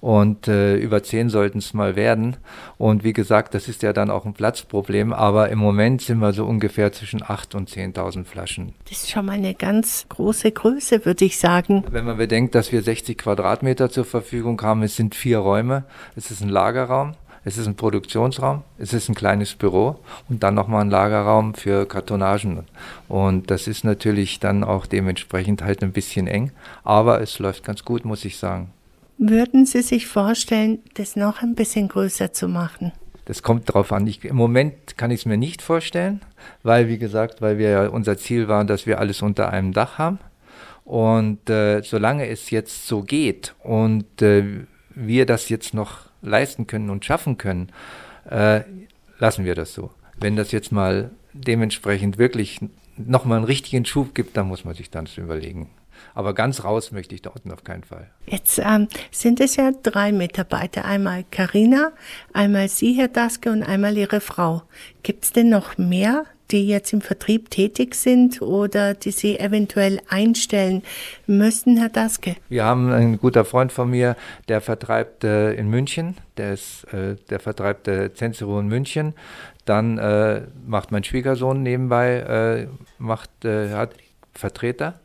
und 0.00 0.48
äh, 0.48 0.76
über 0.76 1.02
zehn 1.02 1.28
sollten 1.28 1.58
es 1.58 1.74
mal 1.74 1.96
werden. 1.96 2.36
Und 2.78 3.04
wie 3.04 3.12
gesagt, 3.12 3.54
das 3.54 3.68
ist 3.68 3.82
ja 3.82 3.92
dann 3.92 4.10
auch 4.10 4.24
ein 4.24 4.34
Platzproblem, 4.34 5.12
aber 5.12 5.48
im 5.48 5.58
Moment 5.58 6.02
sind 6.02 6.18
wir 6.18 6.32
so 6.32 6.44
ungefähr 6.44 6.92
zwischen 6.92 7.22
8.000 7.22 7.56
und 7.56 7.70
10.000 7.70 8.24
Flaschen. 8.24 8.74
Das 8.88 9.02
ist 9.02 9.10
schon 9.10 9.26
mal 9.26 9.32
eine 9.32 9.54
ganz 9.54 10.06
große 10.08 10.52
Größe, 10.52 11.04
würde 11.04 11.24
ich 11.24 11.38
sagen. 11.38 11.84
Wenn 11.90 12.04
man 12.04 12.18
bedenkt, 12.18 12.54
dass 12.54 12.72
wir 12.72 12.82
60 12.82 13.18
Quadratmeter 13.18 13.90
zur 13.90 14.04
Verfügung 14.04 14.60
haben, 14.62 14.82
es 14.82 14.96
sind 14.96 15.14
vier 15.14 15.38
Räume, 15.38 15.84
es 16.14 16.30
ist 16.30 16.42
ein 16.42 16.48
Lagerraum, 16.48 17.14
es 17.48 17.58
ist 17.58 17.68
ein 17.68 17.76
Produktionsraum, 17.76 18.64
es 18.76 18.92
ist 18.92 19.08
ein 19.08 19.14
kleines 19.14 19.54
Büro 19.54 20.00
und 20.28 20.42
dann 20.42 20.54
nochmal 20.54 20.80
ein 20.80 20.90
Lagerraum 20.90 21.54
für 21.54 21.86
Kartonagen. 21.86 22.64
Und 23.08 23.52
das 23.52 23.68
ist 23.68 23.84
natürlich 23.84 24.40
dann 24.40 24.64
auch 24.64 24.84
dementsprechend 24.84 25.62
halt 25.62 25.80
ein 25.84 25.92
bisschen 25.92 26.26
eng, 26.26 26.50
aber 26.82 27.20
es 27.20 27.38
läuft 27.38 27.62
ganz 27.62 27.84
gut, 27.84 28.04
muss 28.04 28.24
ich 28.24 28.36
sagen. 28.36 28.72
Würden 29.18 29.64
Sie 29.64 29.82
sich 29.82 30.06
vorstellen, 30.06 30.80
das 30.94 31.16
noch 31.16 31.42
ein 31.42 31.54
bisschen 31.54 31.88
größer 31.88 32.32
zu 32.32 32.48
machen? 32.48 32.92
Das 33.24 33.42
kommt 33.42 33.68
darauf 33.68 33.92
an. 33.92 34.06
Ich, 34.06 34.24
Im 34.24 34.36
Moment 34.36 34.96
kann 34.96 35.10
ich 35.10 35.20
es 35.20 35.26
mir 35.26 35.36
nicht 35.36 35.62
vorstellen, 35.62 36.20
weil, 36.62 36.88
wie 36.88 36.98
gesagt, 36.98 37.42
weil 37.42 37.58
wir 37.58 37.90
unser 37.92 38.18
Ziel 38.18 38.46
war, 38.46 38.64
dass 38.64 38.86
wir 38.86 39.00
alles 39.00 39.22
unter 39.22 39.50
einem 39.50 39.72
Dach 39.72 39.98
haben. 39.98 40.18
Und 40.84 41.50
äh, 41.50 41.82
solange 41.82 42.28
es 42.28 42.50
jetzt 42.50 42.86
so 42.86 43.02
geht 43.02 43.54
und 43.64 44.22
äh, 44.22 44.44
wir 44.94 45.26
das 45.26 45.48
jetzt 45.48 45.74
noch 45.74 46.06
leisten 46.22 46.66
können 46.68 46.90
und 46.90 47.04
schaffen 47.04 47.36
können, 47.38 47.70
äh, 48.30 48.60
lassen 49.18 49.44
wir 49.44 49.56
das 49.56 49.74
so. 49.74 49.90
Wenn 50.20 50.36
das 50.36 50.52
jetzt 50.52 50.70
mal 50.70 51.10
dementsprechend 51.32 52.18
wirklich 52.18 52.60
nochmal 52.96 53.38
einen 53.38 53.46
richtigen 53.46 53.84
Schub 53.84 54.14
gibt, 54.14 54.36
dann 54.36 54.46
muss 54.46 54.64
man 54.64 54.74
sich 54.74 54.90
dann 54.90 55.08
überlegen. 55.16 55.68
Aber 56.14 56.34
ganz 56.34 56.64
raus 56.64 56.92
möchte 56.92 57.14
ich 57.14 57.22
dort 57.22 57.42
auf 57.50 57.64
keinen 57.64 57.84
Fall. 57.84 58.10
Jetzt 58.26 58.58
ähm, 58.58 58.88
sind 59.10 59.40
es 59.40 59.56
ja 59.56 59.72
drei 59.82 60.12
Mitarbeiter. 60.12 60.84
Einmal 60.84 61.24
Karina, 61.30 61.92
einmal 62.32 62.68
Sie, 62.68 62.94
Herr 62.94 63.08
Daske, 63.08 63.50
und 63.50 63.62
einmal 63.62 63.96
Ihre 63.96 64.20
Frau. 64.20 64.62
Gibt 65.02 65.24
es 65.24 65.32
denn 65.32 65.48
noch 65.48 65.78
mehr, 65.78 66.24
die 66.50 66.66
jetzt 66.66 66.92
im 66.92 67.00
Vertrieb 67.00 67.50
tätig 67.50 67.94
sind 67.94 68.40
oder 68.40 68.94
die 68.94 69.10
Sie 69.10 69.38
eventuell 69.38 70.00
einstellen 70.08 70.82
müssen, 71.26 71.76
Herr 71.76 71.88
Daske? 71.88 72.36
Wir 72.48 72.64
haben 72.64 72.92
einen 72.92 73.18
guter 73.18 73.44
Freund 73.44 73.72
von 73.72 73.90
mir, 73.90 74.16
der 74.48 74.60
vertreibt 74.60 75.24
äh, 75.24 75.52
in 75.54 75.68
München, 75.68 76.16
der, 76.36 76.54
ist, 76.54 76.84
äh, 76.92 77.16
der 77.30 77.40
vertreibt 77.40 77.88
äh, 77.88 78.12
Censero 78.14 78.60
in 78.60 78.68
München. 78.68 79.14
Dann 79.64 79.98
äh, 79.98 80.42
macht 80.66 80.92
mein 80.92 81.02
Schwiegersohn 81.02 81.62
nebenbei, 81.62 82.18
äh, 82.18 82.68
macht, 82.98 83.44
äh, 83.44 83.72
hat 83.72 83.94
Vertreter 84.32 85.00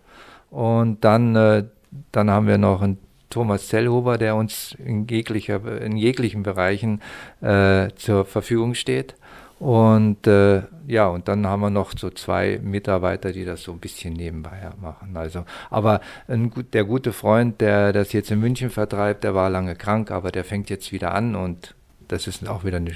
und 0.51 1.03
dann, 1.03 1.35
äh, 1.35 1.63
dann 2.11 2.29
haben 2.29 2.45
wir 2.45 2.59
noch 2.59 2.81
einen 2.81 2.99
Thomas 3.31 3.67
Zellhuber, 3.67 4.17
der 4.17 4.35
uns 4.35 4.75
in, 4.85 5.07
jeglicher, 5.07 5.81
in 5.81 5.97
jeglichen 5.97 6.43
Bereichen 6.43 7.01
äh, 7.41 7.87
zur 7.95 8.25
Verfügung 8.25 8.75
steht. 8.75 9.15
Und 9.59 10.25
äh, 10.27 10.63
ja, 10.87 11.07
und 11.07 11.27
dann 11.27 11.47
haben 11.47 11.61
wir 11.61 11.69
noch 11.69 11.93
so 11.95 12.09
zwei 12.09 12.59
Mitarbeiter, 12.61 13.31
die 13.31 13.45
das 13.45 13.63
so 13.63 13.71
ein 13.71 13.79
bisschen 13.79 14.13
nebenbei 14.13 14.69
machen. 14.81 15.15
Also, 15.15 15.45
aber 15.69 16.01
ein, 16.27 16.51
der 16.73 16.83
gute 16.83 17.13
Freund, 17.13 17.61
der 17.61 17.93
das 17.93 18.11
jetzt 18.11 18.31
in 18.31 18.39
München 18.39 18.71
vertreibt, 18.71 19.23
der 19.23 19.35
war 19.35 19.49
lange 19.49 19.75
krank, 19.75 20.11
aber 20.11 20.31
der 20.31 20.43
fängt 20.43 20.69
jetzt 20.69 20.91
wieder 20.91 21.13
an 21.13 21.35
und 21.35 21.75
das 22.07 22.27
ist 22.27 22.45
auch 22.49 22.65
wieder 22.65 22.77
eine 22.77 22.91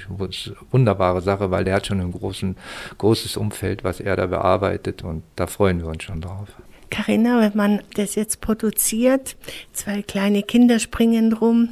wunderbare 0.70 1.22
Sache, 1.22 1.50
weil 1.50 1.64
der 1.64 1.76
hat 1.76 1.86
schon 1.86 2.00
ein 2.00 2.12
großen, 2.12 2.56
großes 2.98 3.36
Umfeld, 3.36 3.82
was 3.82 4.00
er 4.00 4.16
da 4.16 4.26
bearbeitet 4.26 5.04
und 5.04 5.22
da 5.36 5.46
freuen 5.46 5.78
wir 5.78 5.86
uns 5.86 6.02
schon 6.02 6.20
drauf. 6.20 6.48
Carina, 6.90 7.40
wenn 7.40 7.56
man 7.56 7.80
das 7.94 8.14
jetzt 8.14 8.40
produziert, 8.40 9.36
zwei 9.72 10.02
kleine 10.02 10.42
Kinder 10.42 10.78
springen 10.78 11.32
rum, 11.32 11.70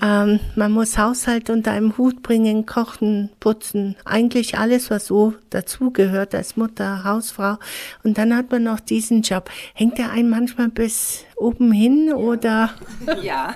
ähm, 0.00 0.38
man 0.54 0.72
muss 0.72 0.98
Haushalt 0.98 1.50
unter 1.50 1.72
einem 1.72 1.96
Hut 1.98 2.22
bringen, 2.22 2.66
kochen, 2.66 3.30
putzen, 3.40 3.96
eigentlich 4.04 4.58
alles, 4.58 4.90
was 4.90 5.06
so 5.06 5.34
dazugehört 5.50 6.34
als 6.34 6.56
Mutter, 6.56 7.04
Hausfrau. 7.04 7.56
Und 8.04 8.18
dann 8.18 8.36
hat 8.36 8.50
man 8.50 8.62
noch 8.62 8.80
diesen 8.80 9.22
Job. 9.22 9.50
Hängt 9.74 9.98
der 9.98 10.10
einen 10.10 10.30
manchmal 10.30 10.68
bis 10.68 11.24
oben 11.38 11.72
hin 11.72 12.12
oder? 12.12 12.70
Ja, 13.22 13.54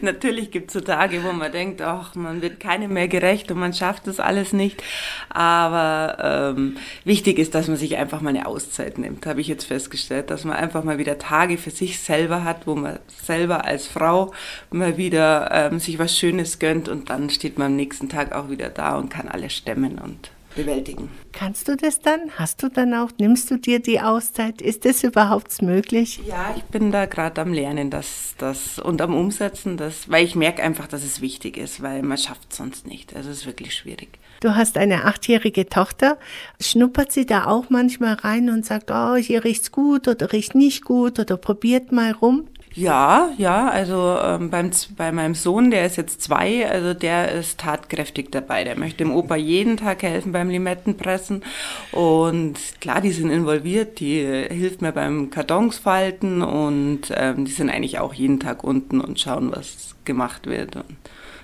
natürlich 0.00 0.50
gibt 0.50 0.68
es 0.68 0.74
so 0.74 0.80
Tage, 0.80 1.22
wo 1.22 1.32
man 1.32 1.52
denkt, 1.52 1.82
ach, 1.82 2.14
man 2.14 2.42
wird 2.42 2.58
keinem 2.58 2.92
mehr 2.92 3.06
gerecht 3.06 3.50
und 3.50 3.58
man 3.58 3.72
schafft 3.72 4.06
das 4.06 4.18
alles 4.18 4.52
nicht. 4.52 4.82
Aber 5.28 6.54
ähm, 6.56 6.76
wichtig 7.04 7.38
ist, 7.38 7.54
dass 7.54 7.68
man 7.68 7.76
sich 7.76 7.96
einfach 7.96 8.20
mal 8.20 8.30
eine 8.30 8.46
Auszeit 8.46 8.98
nimmt, 8.98 9.26
habe 9.26 9.40
ich 9.40 9.48
jetzt 9.48 9.64
festgestellt, 9.64 10.30
dass 10.30 10.44
man 10.44 10.56
einfach 10.56 10.84
mal 10.84 10.98
wieder 10.98 11.18
Tage 11.18 11.58
für 11.58 11.70
sich 11.70 12.00
selber 12.00 12.44
hat, 12.44 12.66
wo 12.66 12.74
man 12.74 12.98
selber 13.06 13.64
als 13.64 13.86
Frau 13.86 14.32
mal 14.70 14.96
wieder 14.96 15.50
ähm, 15.52 15.78
sich 15.78 15.98
was 15.98 16.16
Schönes 16.16 16.58
gönnt 16.58 16.88
und 16.88 17.10
dann 17.10 17.30
steht 17.30 17.58
man 17.58 17.68
am 17.68 17.76
nächsten 17.76 18.08
Tag 18.08 18.32
auch 18.32 18.50
wieder 18.50 18.68
da 18.68 18.96
und 18.96 19.10
kann 19.10 19.28
alles 19.28 19.54
stemmen 19.54 19.98
und 19.98 20.30
bewältigen. 20.58 21.08
Kannst 21.32 21.68
du 21.68 21.76
das 21.76 22.00
dann? 22.00 22.20
Hast 22.36 22.62
du 22.62 22.68
dann 22.68 22.92
auch, 22.92 23.10
nimmst 23.18 23.50
du 23.50 23.56
dir 23.58 23.78
die 23.78 24.00
Auszeit? 24.00 24.60
Ist 24.60 24.84
das 24.84 25.04
überhaupt 25.04 25.62
möglich? 25.62 26.20
Ja, 26.26 26.54
ich 26.56 26.64
bin 26.64 26.90
da 26.90 27.06
gerade 27.06 27.40
am 27.40 27.52
Lernen 27.52 27.90
dass 27.90 28.34
das, 28.38 28.78
und 28.78 29.00
am 29.00 29.14
Umsetzen, 29.14 29.76
das, 29.76 30.10
weil 30.10 30.24
ich 30.24 30.34
merke 30.34 30.62
einfach, 30.62 30.88
dass 30.88 31.04
es 31.04 31.20
wichtig 31.20 31.56
ist, 31.56 31.82
weil 31.82 32.02
man 32.02 32.18
schafft 32.18 32.48
es 32.50 32.58
sonst 32.58 32.86
nicht. 32.86 33.14
Also 33.14 33.30
es 33.30 33.38
ist 33.38 33.46
wirklich 33.46 33.74
schwierig. 33.74 34.18
Du 34.40 34.54
hast 34.54 34.76
eine 34.76 35.04
achtjährige 35.04 35.68
Tochter. 35.68 36.18
Schnuppert 36.60 37.12
sie 37.12 37.26
da 37.26 37.46
auch 37.46 37.70
manchmal 37.70 38.14
rein 38.14 38.50
und 38.50 38.66
sagt, 38.66 38.90
oh, 38.90 39.16
hier 39.16 39.44
riecht's 39.44 39.72
gut 39.72 40.08
oder 40.08 40.32
riecht 40.32 40.54
nicht 40.54 40.84
gut 40.84 41.18
oder 41.18 41.36
probiert 41.36 41.92
mal 41.92 42.12
rum? 42.12 42.48
Ja, 42.78 43.30
ja, 43.38 43.68
also 43.68 44.16
ähm, 44.22 44.50
beim, 44.50 44.70
bei 44.96 45.10
meinem 45.10 45.34
Sohn, 45.34 45.72
der 45.72 45.84
ist 45.84 45.96
jetzt 45.96 46.22
zwei, 46.22 46.70
also 46.70 46.94
der 46.94 47.32
ist 47.32 47.58
tatkräftig 47.58 48.30
dabei. 48.30 48.62
Der 48.62 48.78
möchte 48.78 48.98
dem 48.98 49.12
Opa 49.12 49.34
jeden 49.34 49.76
Tag 49.76 50.04
helfen 50.04 50.30
beim 50.30 50.48
Limettenpressen. 50.48 51.42
Und 51.90 52.54
klar, 52.80 53.00
die 53.00 53.10
sind 53.10 53.30
involviert, 53.30 53.98
die 53.98 54.20
hilft 54.20 54.80
mir 54.80 54.92
beim 54.92 55.30
Kartons 55.30 55.78
falten 55.78 56.40
und 56.40 57.12
ähm, 57.16 57.44
die 57.44 57.50
sind 57.50 57.68
eigentlich 57.68 57.98
auch 57.98 58.14
jeden 58.14 58.38
Tag 58.38 58.62
unten 58.62 59.00
und 59.00 59.18
schauen, 59.18 59.50
was 59.50 59.96
gemacht 60.04 60.46
wird 60.46 60.76
und 60.76 60.96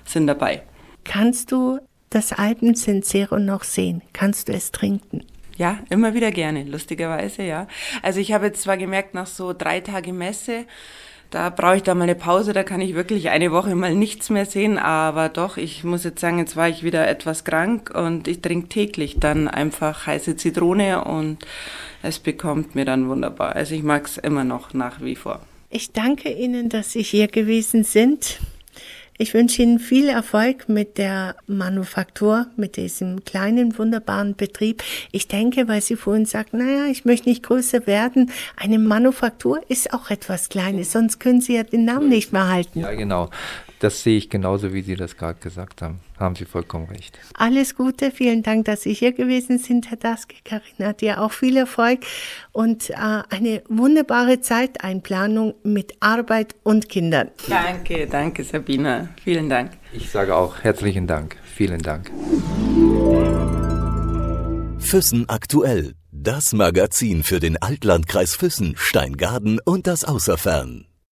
sind 0.05 0.27
dabei. 0.27 0.63
Kannst 1.03 1.51
du 1.51 1.79
das 2.11 2.31
Alpen 2.31 2.75
Sincero 2.75 3.39
noch 3.39 3.63
sehen? 3.63 4.03
Kannst 4.13 4.47
du 4.47 4.53
es 4.53 4.71
trinken? 4.71 5.25
Ja, 5.57 5.79
immer 5.89 6.13
wieder 6.13 6.31
gerne, 6.31 6.63
lustigerweise, 6.63 7.43
ja. 7.43 7.67
Also 8.01 8.21
ich 8.21 8.31
habe 8.31 8.45
jetzt 8.45 8.61
zwar 8.61 8.77
gemerkt, 8.77 9.13
nach 9.13 9.27
so 9.27 9.51
drei 9.51 9.81
Tage 9.81 10.13
Messe, 10.13 10.65
da 11.31 11.49
brauche 11.49 11.77
ich 11.77 11.83
da 11.83 11.95
mal 11.95 12.03
eine 12.03 12.15
Pause, 12.15 12.53
da 12.53 12.63
kann 12.63 12.81
ich 12.81 12.95
wirklich 12.95 13.29
eine 13.29 13.51
Woche 13.51 13.75
mal 13.75 13.93
nichts 13.93 14.29
mehr 14.29 14.45
sehen, 14.45 14.77
aber 14.77 15.29
doch, 15.29 15.57
ich 15.57 15.83
muss 15.83 16.03
jetzt 16.03 16.21
sagen, 16.21 16.39
jetzt 16.39 16.55
war 16.55 16.69
ich 16.69 16.83
wieder 16.83 17.07
etwas 17.07 17.43
krank 17.43 17.91
und 17.93 18.27
ich 18.27 18.41
trinke 18.41 18.69
täglich 18.69 19.17
dann 19.19 19.47
einfach 19.47 20.07
heiße 20.07 20.35
Zitrone 20.35 21.03
und 21.03 21.39
es 22.03 22.19
bekommt 22.19 22.75
mir 22.75 22.85
dann 22.85 23.09
wunderbar. 23.09 23.55
Also 23.55 23.75
ich 23.75 23.83
mag 23.83 24.05
es 24.05 24.17
immer 24.17 24.43
noch 24.43 24.73
nach 24.73 25.01
wie 25.01 25.15
vor. 25.15 25.41
Ich 25.69 25.91
danke 25.91 26.31
Ihnen, 26.31 26.69
dass 26.69 26.91
Sie 26.91 27.01
hier 27.01 27.27
gewesen 27.27 27.83
sind. 27.83 28.39
Ich 29.17 29.33
wünsche 29.33 29.61
Ihnen 29.61 29.79
viel 29.79 30.09
Erfolg 30.09 30.67
mit 30.67 30.97
der 30.97 31.37
Manufaktur, 31.47 32.47
mit 32.57 32.75
diesem 32.75 33.23
kleinen, 33.23 33.77
wunderbaren 33.77 34.35
Betrieb. 34.35 34.83
Ich 35.13 35.29
denke, 35.29 35.69
weil 35.69 35.79
Sie 35.79 35.95
vorhin 35.95 36.25
sagten, 36.25 36.57
naja, 36.57 36.87
ich 36.91 37.05
möchte 37.05 37.29
nicht 37.29 37.41
größer 37.41 37.87
werden. 37.87 38.29
Eine 38.57 38.77
Manufaktur 38.77 39.61
ist 39.69 39.93
auch 39.93 40.09
etwas 40.09 40.49
Kleines, 40.49 40.91
sonst 40.91 41.19
können 41.19 41.39
Sie 41.39 41.55
ja 41.55 41.63
den 41.63 41.85
Namen 41.85 42.09
nicht 42.09 42.33
mehr 42.33 42.49
halten. 42.49 42.81
Ja, 42.81 42.91
genau. 42.91 43.29
Das 43.85 44.01
sehe 44.01 44.17
ich 44.17 44.31
genauso, 44.31 44.73
wie 44.73 44.81
Sie 44.81 44.95
das 44.95 45.15
gerade 45.15 45.39
gesagt 45.39 45.83
haben. 45.83 45.99
Haben 46.17 46.35
Sie 46.35 46.45
vollkommen 46.45 46.87
recht. 46.87 47.19
Alles 47.35 47.75
Gute, 47.75 48.09
vielen 48.09 48.41
Dank, 48.41 48.65
dass 48.65 48.81
Sie 48.81 48.95
hier 48.95 49.11
gewesen 49.11 49.59
sind, 49.59 49.91
Herr 49.91 49.97
Daske. 49.97 50.37
Karina 50.43 50.93
dir 50.93 51.21
auch 51.21 51.31
viel 51.31 51.55
Erfolg 51.55 51.99
und 52.51 52.89
äh, 52.89 52.95
eine 52.95 53.61
wunderbare 53.69 54.41
Zeiteinplanung 54.41 55.53
mit 55.61 55.97
Arbeit 55.99 56.55
und 56.63 56.89
Kindern. 56.89 57.29
Danke, 57.47 58.07
danke 58.07 58.43
Sabina. 58.43 59.09
Vielen 59.23 59.49
Dank. 59.49 59.73
Ich 59.93 60.09
sage 60.09 60.35
auch 60.35 60.63
herzlichen 60.63 61.05
Dank. 61.05 61.37
Vielen 61.43 61.83
Dank. 61.83 62.09
Füssen 64.79 65.29
aktuell. 65.29 65.93
Das 66.11 66.53
Magazin 66.53 67.21
für 67.21 67.39
den 67.39 67.61
Altlandkreis 67.61 68.33
Füssen, 68.33 68.73
Steingaden 68.77 69.59
und 69.63 69.85
das 69.85 70.03
Außerfern. 70.05 70.87